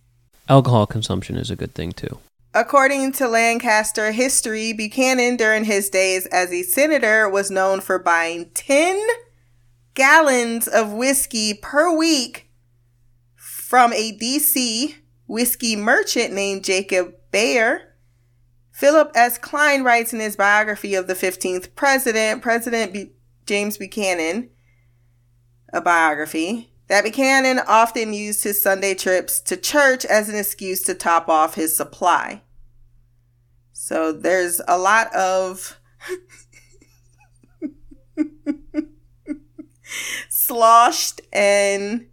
Alcohol 0.48 0.86
consumption 0.86 1.36
is 1.36 1.50
a 1.50 1.56
good 1.56 1.74
thing 1.74 1.92
too. 1.92 2.20
According 2.54 3.12
to 3.12 3.28
Lancaster 3.28 4.12
history, 4.12 4.72
Buchanan 4.72 5.36
during 5.36 5.64
his 5.64 5.90
days 5.90 6.24
as 6.24 6.54
a 6.54 6.62
senator 6.62 7.28
was 7.28 7.50
known 7.50 7.82
for 7.82 7.98
buying 7.98 8.48
10 8.54 8.98
gallons 10.00 10.66
of 10.66 10.94
whiskey 10.94 11.52
per 11.52 11.94
week 11.94 12.50
from 13.36 13.92
a 13.92 14.16
DC 14.16 14.94
whiskey 15.26 15.76
merchant 15.76 16.32
named 16.32 16.64
Jacob 16.64 17.12
Baier. 17.30 17.80
Philip 18.70 19.12
S. 19.14 19.36
Klein 19.36 19.84
writes 19.84 20.14
in 20.14 20.20
his 20.20 20.36
biography 20.36 20.94
of 20.94 21.06
the 21.06 21.12
15th 21.12 21.74
president, 21.74 22.40
President 22.40 22.94
B- 22.94 23.10
James 23.44 23.76
Buchanan, 23.76 24.48
a 25.70 25.82
biography, 25.82 26.72
that 26.86 27.04
Buchanan 27.04 27.60
often 27.68 28.14
used 28.14 28.42
his 28.42 28.62
Sunday 28.62 28.94
trips 28.94 29.38
to 29.42 29.54
church 29.54 30.06
as 30.06 30.30
an 30.30 30.34
excuse 30.34 30.82
to 30.84 30.94
top 30.94 31.28
off 31.28 31.56
his 31.56 31.76
supply. 31.76 32.40
So 33.74 34.12
there's 34.12 34.62
a 34.66 34.78
lot 34.78 35.14
of 35.14 35.78
sloshed 40.28 41.20
and 41.32 42.06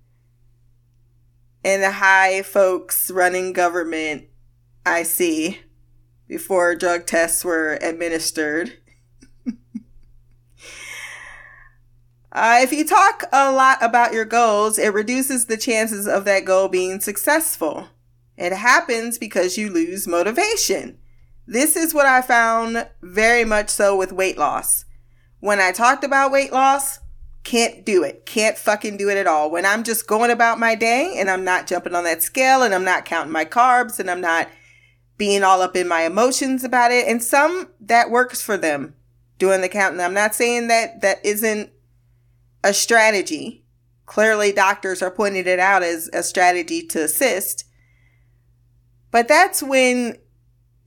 and 1.64 1.84
the 1.84 1.92
high 1.92 2.42
folks 2.44 3.12
running 3.12 3.54
government 3.54 4.26
I 4.86 5.04
see 5.04 5.60
before 6.28 6.76
drug 6.76 7.06
tests 7.06 7.44
were 7.44 7.78
administered. 7.82 8.74
Uh, 12.30 12.60
if 12.62 12.72
you 12.72 12.86
talk 12.86 13.24
a 13.32 13.52
lot 13.52 13.80
about 13.82 14.14
your 14.14 14.26
goals, 14.26 14.78
it 14.78 14.94
reduces 14.94 15.46
the 15.46 15.58
chances 15.58 16.08
of 16.08 16.24
that 16.24 16.46
goal 16.46 16.68
being 16.68 17.00
successful. 17.00 17.88
It 18.38 18.54
happens 18.54 19.18
because 19.18 19.58
you 19.58 19.72
lose 19.72 20.08
motivation. 20.08 21.00
This 21.48 21.76
is 21.76 21.96
what 21.96 22.06
I 22.06 22.22
found 22.22 22.88
very 23.02 23.44
much 23.44 23.70
so 23.70 23.98
with 23.98 24.12
weight 24.12 24.38
loss. 24.38 24.86
When 25.40 25.60
I 25.60 25.72
talked 25.72 26.04
about 26.04 26.32
weight 26.32 26.54
loss, 26.54 27.00
can't 27.48 27.86
do 27.86 28.04
it. 28.04 28.26
Can't 28.26 28.58
fucking 28.58 28.98
do 28.98 29.10
it 29.10 29.16
at 29.16 29.26
all. 29.26 29.50
When 29.50 29.66
I'm 29.66 29.86
just 29.86 30.06
going 30.06 30.32
about 30.32 30.60
my 30.60 30.76
day 30.76 31.16
and 31.18 31.30
I'm 31.30 31.46
not 31.46 31.66
jumping 31.66 31.96
on 31.96 32.04
that 32.04 32.22
scale 32.22 32.62
and 32.62 32.76
I'm 32.76 32.84
not 32.84 33.06
counting 33.06 33.32
my 33.32 33.46
carbs 33.46 34.00
and 34.02 34.12
I'm 34.12 34.20
not 34.20 34.50
being 35.18 35.44
all 35.44 35.62
up 35.62 35.74
in 35.74 35.88
my 35.88 36.02
emotions 36.02 36.66
about 36.66 36.92
it. 36.92 37.08
And 37.08 37.24
some 37.24 37.70
that 37.80 38.12
works 38.12 38.42
for 38.42 38.58
them 38.58 38.96
doing 39.40 39.62
the 39.62 39.70
counting. 39.70 40.02
I'm 40.02 40.14
not 40.14 40.36
saying 40.36 40.68
that 40.68 41.00
that 41.00 41.26
isn't 41.26 41.70
a 42.66 42.74
strategy. 42.74 43.64
Clearly, 44.06 44.52
doctors 44.52 45.02
are 45.02 45.10
pointing 45.10 45.48
it 45.48 45.58
out 45.58 45.84
as 45.84 46.10
a 46.12 46.24
strategy 46.24 46.86
to 46.88 47.02
assist. 47.02 47.64
But 49.10 49.30
that's 49.30 49.64
when 49.64 50.18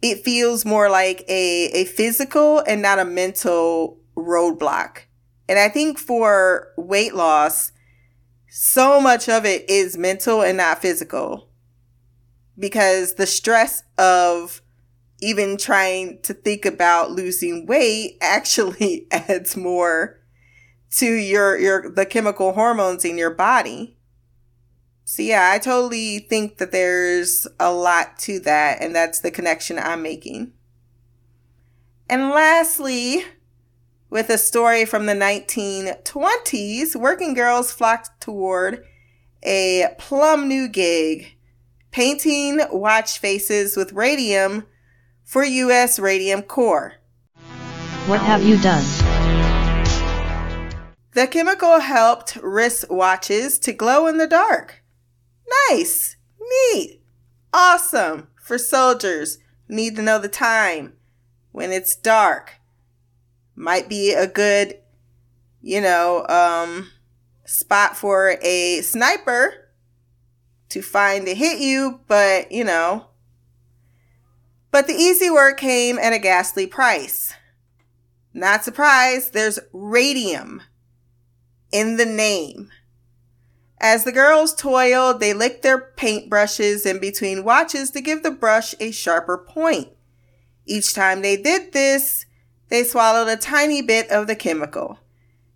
it 0.02 0.24
feels 0.24 0.66
more 0.66 0.90
like 0.90 1.24
a, 1.26 1.70
a 1.72 1.86
physical 1.86 2.58
and 2.58 2.82
not 2.82 2.98
a 2.98 3.06
mental 3.06 3.98
roadblock. 4.14 5.04
And 5.50 5.58
I 5.58 5.68
think 5.68 5.98
for 5.98 6.68
weight 6.76 7.12
loss, 7.12 7.72
so 8.48 9.00
much 9.00 9.28
of 9.28 9.44
it 9.44 9.68
is 9.68 9.98
mental 9.98 10.42
and 10.42 10.56
not 10.56 10.80
physical 10.80 11.48
because 12.56 13.14
the 13.14 13.26
stress 13.26 13.82
of 13.98 14.62
even 15.20 15.56
trying 15.56 16.20
to 16.22 16.34
think 16.34 16.64
about 16.64 17.10
losing 17.10 17.66
weight 17.66 18.16
actually 18.20 19.08
adds 19.10 19.56
more 19.56 20.20
to 20.92 21.06
your 21.06 21.58
your 21.58 21.90
the 21.90 22.06
chemical 22.06 22.52
hormones 22.52 23.04
in 23.04 23.18
your 23.18 23.34
body. 23.34 23.96
So 25.04 25.24
yeah, 25.24 25.50
I 25.52 25.58
totally 25.58 26.20
think 26.20 26.58
that 26.58 26.70
there's 26.70 27.48
a 27.58 27.72
lot 27.72 28.20
to 28.20 28.38
that 28.38 28.80
and 28.80 28.94
that's 28.94 29.18
the 29.18 29.32
connection 29.32 29.80
I'm 29.80 30.00
making. 30.00 30.52
And 32.08 32.30
lastly, 32.30 33.24
with 34.10 34.28
a 34.28 34.36
story 34.36 34.84
from 34.84 35.06
the 35.06 35.14
1920s, 35.14 36.96
working 36.96 37.32
girls 37.32 37.72
flocked 37.72 38.20
toward 38.20 38.84
a 39.42 39.94
plum 39.98 40.48
new 40.48 40.68
gig 40.68 41.36
painting 41.90 42.60
watch 42.70 43.18
faces 43.18 43.76
with 43.76 43.92
radium 43.92 44.66
for 45.24 45.44
U.S. 45.44 45.98
Radium 45.98 46.42
Corps. 46.42 46.94
What 48.06 48.20
have 48.20 48.42
you 48.42 48.58
done? 48.58 48.84
The 51.12 51.26
chemical 51.26 51.80
helped 51.80 52.36
wrist 52.42 52.90
watches 52.90 53.58
to 53.60 53.72
glow 53.72 54.06
in 54.06 54.18
the 54.18 54.26
dark. 54.26 54.82
Nice, 55.70 56.16
neat, 56.40 57.00
awesome 57.52 58.28
for 58.40 58.58
soldiers 58.58 59.38
need 59.68 59.96
to 59.96 60.02
know 60.02 60.18
the 60.18 60.28
time 60.28 60.94
when 61.52 61.72
it's 61.72 61.96
dark. 61.96 62.59
Might 63.54 63.88
be 63.88 64.12
a 64.12 64.26
good, 64.26 64.78
you 65.60 65.80
know, 65.80 66.26
um, 66.28 66.90
spot 67.44 67.96
for 67.96 68.36
a 68.42 68.80
sniper 68.82 69.68
to 70.70 70.82
find 70.82 71.26
to 71.26 71.34
hit 71.34 71.60
you, 71.60 72.00
but 72.06 72.50
you 72.52 72.64
know. 72.64 73.08
But 74.70 74.86
the 74.86 74.94
easy 74.94 75.30
work 75.30 75.58
came 75.58 75.98
at 75.98 76.12
a 76.12 76.18
ghastly 76.18 76.66
price. 76.66 77.34
Not 78.32 78.64
surprised, 78.64 79.32
there's 79.32 79.58
radium 79.72 80.62
in 81.72 81.96
the 81.96 82.06
name. 82.06 82.70
As 83.80 84.04
the 84.04 84.12
girls 84.12 84.54
toiled, 84.54 85.20
they 85.20 85.32
licked 85.32 85.62
their 85.62 85.92
paintbrushes 85.96 86.84
in 86.86 87.00
between 87.00 87.44
watches 87.44 87.90
to 87.92 88.00
give 88.00 88.22
the 88.22 88.30
brush 88.30 88.74
a 88.78 88.90
sharper 88.90 89.38
point. 89.38 89.88
Each 90.66 90.94
time 90.94 91.22
they 91.22 91.36
did 91.36 91.72
this, 91.72 92.26
they 92.70 92.84
swallowed 92.84 93.28
a 93.28 93.36
tiny 93.36 93.82
bit 93.82 94.10
of 94.10 94.26
the 94.26 94.36
chemical. 94.36 94.98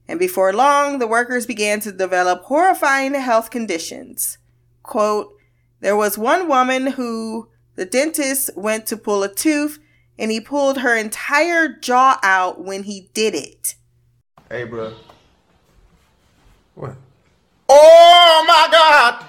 And 0.06 0.18
before 0.18 0.52
long, 0.52 0.98
the 0.98 1.06
workers 1.06 1.46
began 1.46 1.80
to 1.80 1.92
develop 1.92 2.42
horrifying 2.42 3.14
health 3.14 3.50
conditions. 3.50 4.38
Quote, 4.82 5.32
there 5.80 5.96
was 5.96 6.18
one 6.18 6.48
woman 6.48 6.88
who 6.88 7.48
the 7.76 7.84
dentist 7.84 8.50
went 8.56 8.86
to 8.86 8.96
pull 8.96 9.22
a 9.22 9.32
tooth 9.32 9.78
and 10.18 10.30
he 10.30 10.40
pulled 10.40 10.78
her 10.78 10.94
entire 10.94 11.68
jaw 11.68 12.18
out 12.22 12.62
when 12.62 12.84
he 12.84 13.08
did 13.14 13.34
it. 13.34 13.74
Hey, 14.50 14.64
bro. 14.64 14.94
What? 16.74 16.96
Oh 17.68 18.44
my 18.46 18.68
God! 18.70 19.28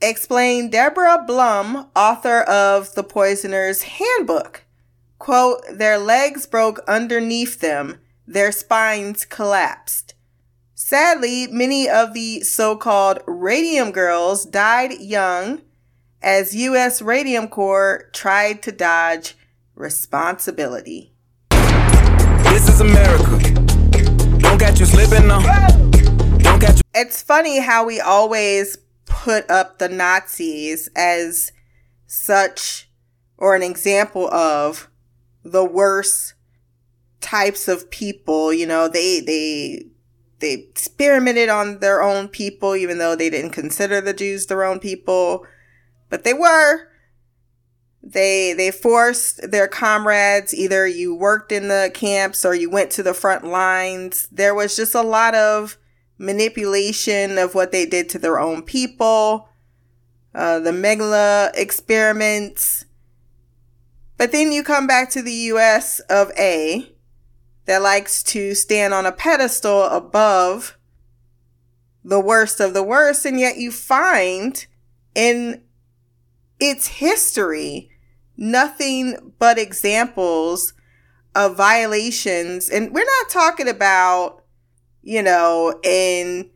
Explained 0.00 0.72
Deborah 0.72 1.24
Blum, 1.26 1.88
author 1.94 2.40
of 2.42 2.94
The 2.94 3.02
Poisoner's 3.02 3.82
Handbook. 3.82 4.61
Quote, 5.22 5.62
their 5.70 5.98
legs 5.98 6.46
broke 6.46 6.80
underneath 6.88 7.60
them, 7.60 8.00
their 8.26 8.50
spines 8.50 9.24
collapsed. 9.24 10.14
Sadly, 10.74 11.46
many 11.46 11.88
of 11.88 12.12
the 12.12 12.40
so 12.40 12.74
called 12.74 13.20
radium 13.28 13.92
girls 13.92 14.44
died 14.44 14.98
young 14.98 15.62
as 16.20 16.56
U.S. 16.56 17.00
Radium 17.00 17.46
Corps 17.46 18.10
tried 18.12 18.64
to 18.64 18.72
dodge 18.72 19.36
responsibility. 19.76 21.12
This 21.50 22.68
is 22.68 22.80
America. 22.80 23.38
Don't 24.40 24.58
catch 24.58 24.80
you 24.80 24.86
slipping 24.86 25.28
now. 25.28 25.40
Don't 26.38 26.58
catch 26.60 26.78
you. 26.78 26.82
It's 26.96 27.22
funny 27.22 27.60
how 27.60 27.86
we 27.86 28.00
always 28.00 28.76
put 29.04 29.48
up 29.48 29.78
the 29.78 29.88
Nazis 29.88 30.88
as 30.96 31.52
such 32.08 32.90
or 33.38 33.54
an 33.54 33.62
example 33.62 34.28
of 34.34 34.88
the 35.44 35.64
worst 35.64 36.34
types 37.20 37.68
of 37.68 37.90
people. 37.90 38.52
You 38.52 38.66
know, 38.66 38.88
they, 38.88 39.20
they, 39.20 39.86
they 40.40 40.54
experimented 40.54 41.48
on 41.48 41.78
their 41.78 42.02
own 42.02 42.28
people, 42.28 42.74
even 42.74 42.98
though 42.98 43.14
they 43.14 43.30
didn't 43.30 43.52
consider 43.52 44.00
the 44.00 44.12
Jews 44.12 44.46
their 44.46 44.64
own 44.64 44.80
people, 44.80 45.46
but 46.08 46.24
they 46.24 46.34
were. 46.34 46.88
They 48.02 48.52
they 48.52 48.72
forced 48.72 49.48
their 49.48 49.68
comrades 49.68 50.52
either 50.52 50.88
you 50.88 51.14
worked 51.14 51.52
in 51.52 51.68
the 51.68 51.90
camps 51.94 52.44
or 52.44 52.52
you 52.52 52.68
went 52.68 52.90
to 52.92 53.02
the 53.02 53.14
front 53.14 53.44
lines. 53.44 54.26
There 54.32 54.56
was 54.56 54.74
just 54.74 54.94
a 54.94 55.02
lot 55.02 55.36
of 55.36 55.78
manipulation 56.18 57.38
of 57.38 57.54
what 57.54 57.70
they 57.70 57.86
did 57.86 58.08
to 58.10 58.18
their 58.18 58.40
own 58.40 58.62
people. 58.62 59.48
Uh, 60.34 60.58
the 60.58 60.72
Mengele 60.72 61.50
experiments. 61.54 62.86
But 64.16 64.32
then 64.32 64.52
you 64.52 64.62
come 64.62 64.86
back 64.86 65.10
to 65.10 65.22
the 65.22 65.32
US 65.32 66.00
of 66.00 66.30
A, 66.38 66.92
that 67.64 67.82
likes 67.82 68.22
to 68.24 68.54
stand 68.54 68.92
on 68.92 69.06
a 69.06 69.12
pedestal 69.12 69.84
above 69.84 70.76
the 72.04 72.20
worst 72.20 72.60
of 72.60 72.74
the 72.74 72.82
worst, 72.82 73.24
and 73.24 73.38
yet 73.38 73.56
you 73.56 73.70
find 73.70 74.66
in 75.14 75.62
its 76.58 76.86
history 76.86 77.90
nothing 78.36 79.32
but 79.38 79.58
examples 79.58 80.74
of 81.34 81.56
violations. 81.56 82.68
And 82.68 82.92
we're 82.92 83.04
not 83.04 83.30
talking 83.30 83.68
about, 83.68 84.42
you 85.02 85.22
know, 85.22 85.78
in 85.84 86.50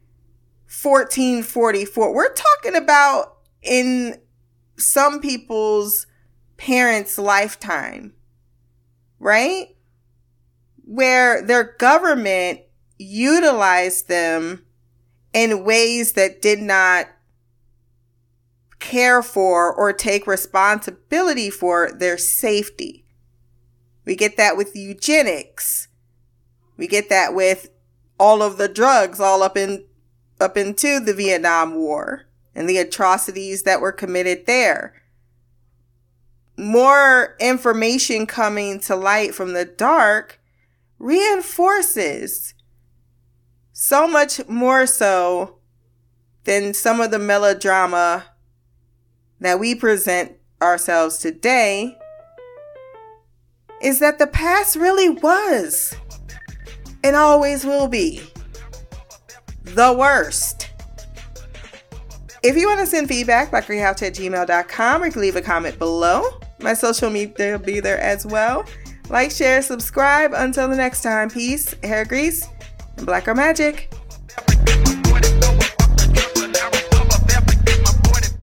1444. 0.83 2.13
We're 2.13 2.35
talking 2.35 2.75
about 2.75 3.39
in 3.63 4.21
some 4.77 5.21
people's 5.21 6.06
parents' 6.57 7.19
lifetime, 7.19 8.15
right? 9.19 9.77
where 10.87 11.43
their 11.43 11.75
government 11.79 12.61
utilized 12.97 14.09
them 14.09 14.65
in 15.35 15.65
ways 15.65 16.13
that 16.13 16.41
did 16.41 16.61
not 16.61 17.09
care 18.79 19.21
for 19.21 19.75
or 19.75 19.93
take 19.93 20.27
responsibility 20.27 21.51
for 21.51 21.91
their 21.93 22.17
safety. 22.17 23.05
We 24.05 24.15
get 24.15 24.37
that 24.37 24.57
with 24.57 24.77
eugenics. 24.77 25.89
We 26.77 26.87
get 26.87 27.09
that 27.09 27.35
with 27.35 27.71
all 28.19 28.43
of 28.43 28.57
the 28.57 28.69
drugs 28.69 29.21
all 29.21 29.43
up 29.43 29.57
in 29.57 29.85
up 30.41 30.57
into 30.57 31.01
the 31.01 31.15
Vietnam 31.15 31.75
War 31.75 32.27
and 32.55 32.69
the 32.69 32.79
atrocities 32.79 33.65
that 33.65 33.81
were 33.81 33.93
committed 33.93 34.47
there. 34.47 34.95
More 36.57 37.37
information 37.39 38.27
coming 38.27 38.81
to 38.81 38.97
light 38.97 39.35
from 39.35 39.53
the 39.53 39.65
dark 39.65 40.41
reinforces 40.99 42.55
so 43.73 44.09
much 44.09 44.47
more 44.49 44.87
so 44.87 45.59
than 46.45 46.73
some 46.73 47.01
of 47.01 47.11
the 47.11 47.19
melodrama 47.19 48.25
that 49.41 49.61
we 49.61 49.75
present 49.75 50.33
ourselves 50.63 51.19
today 51.19 51.97
is 53.83 53.99
that 53.99 54.19
the 54.19 54.27
past 54.27 54.77
really 54.77 55.11
was 55.11 55.95
and 57.05 57.15
always 57.15 57.65
will 57.65 57.89
be 57.89 58.23
the 59.65 59.93
worst. 59.93 60.71
If 62.43 62.57
you 62.57 62.67
want 62.67 62.81
to 62.81 62.87
send 62.87 63.09
feedback, 63.09 63.51
blackgirlcouch 63.51 64.03
at 64.03 64.15
gmail.com 64.15 65.03
or 65.03 65.07
you 65.07 65.13
can 65.13 65.21
leave 65.21 65.37
a 65.37 65.43
comment 65.43 65.79
below. 65.79 66.23
My 66.61 66.75
social 66.75 67.11
media 67.11 67.53
will 67.53 67.65
be 67.65 67.81
there 67.81 68.01
as 68.01 68.25
well. 68.27 68.65
Like, 69.09 69.31
share, 69.31 69.63
subscribe. 69.63 70.33
Until 70.35 70.69
the 70.69 70.77
next 70.77 71.03
time, 71.03 71.31
peace, 71.31 71.75
hair 71.83 72.05
grease, 72.05 72.49
and 72.97 73.07
black 73.07 73.25
girl 73.25 73.35
magic. 73.35 73.93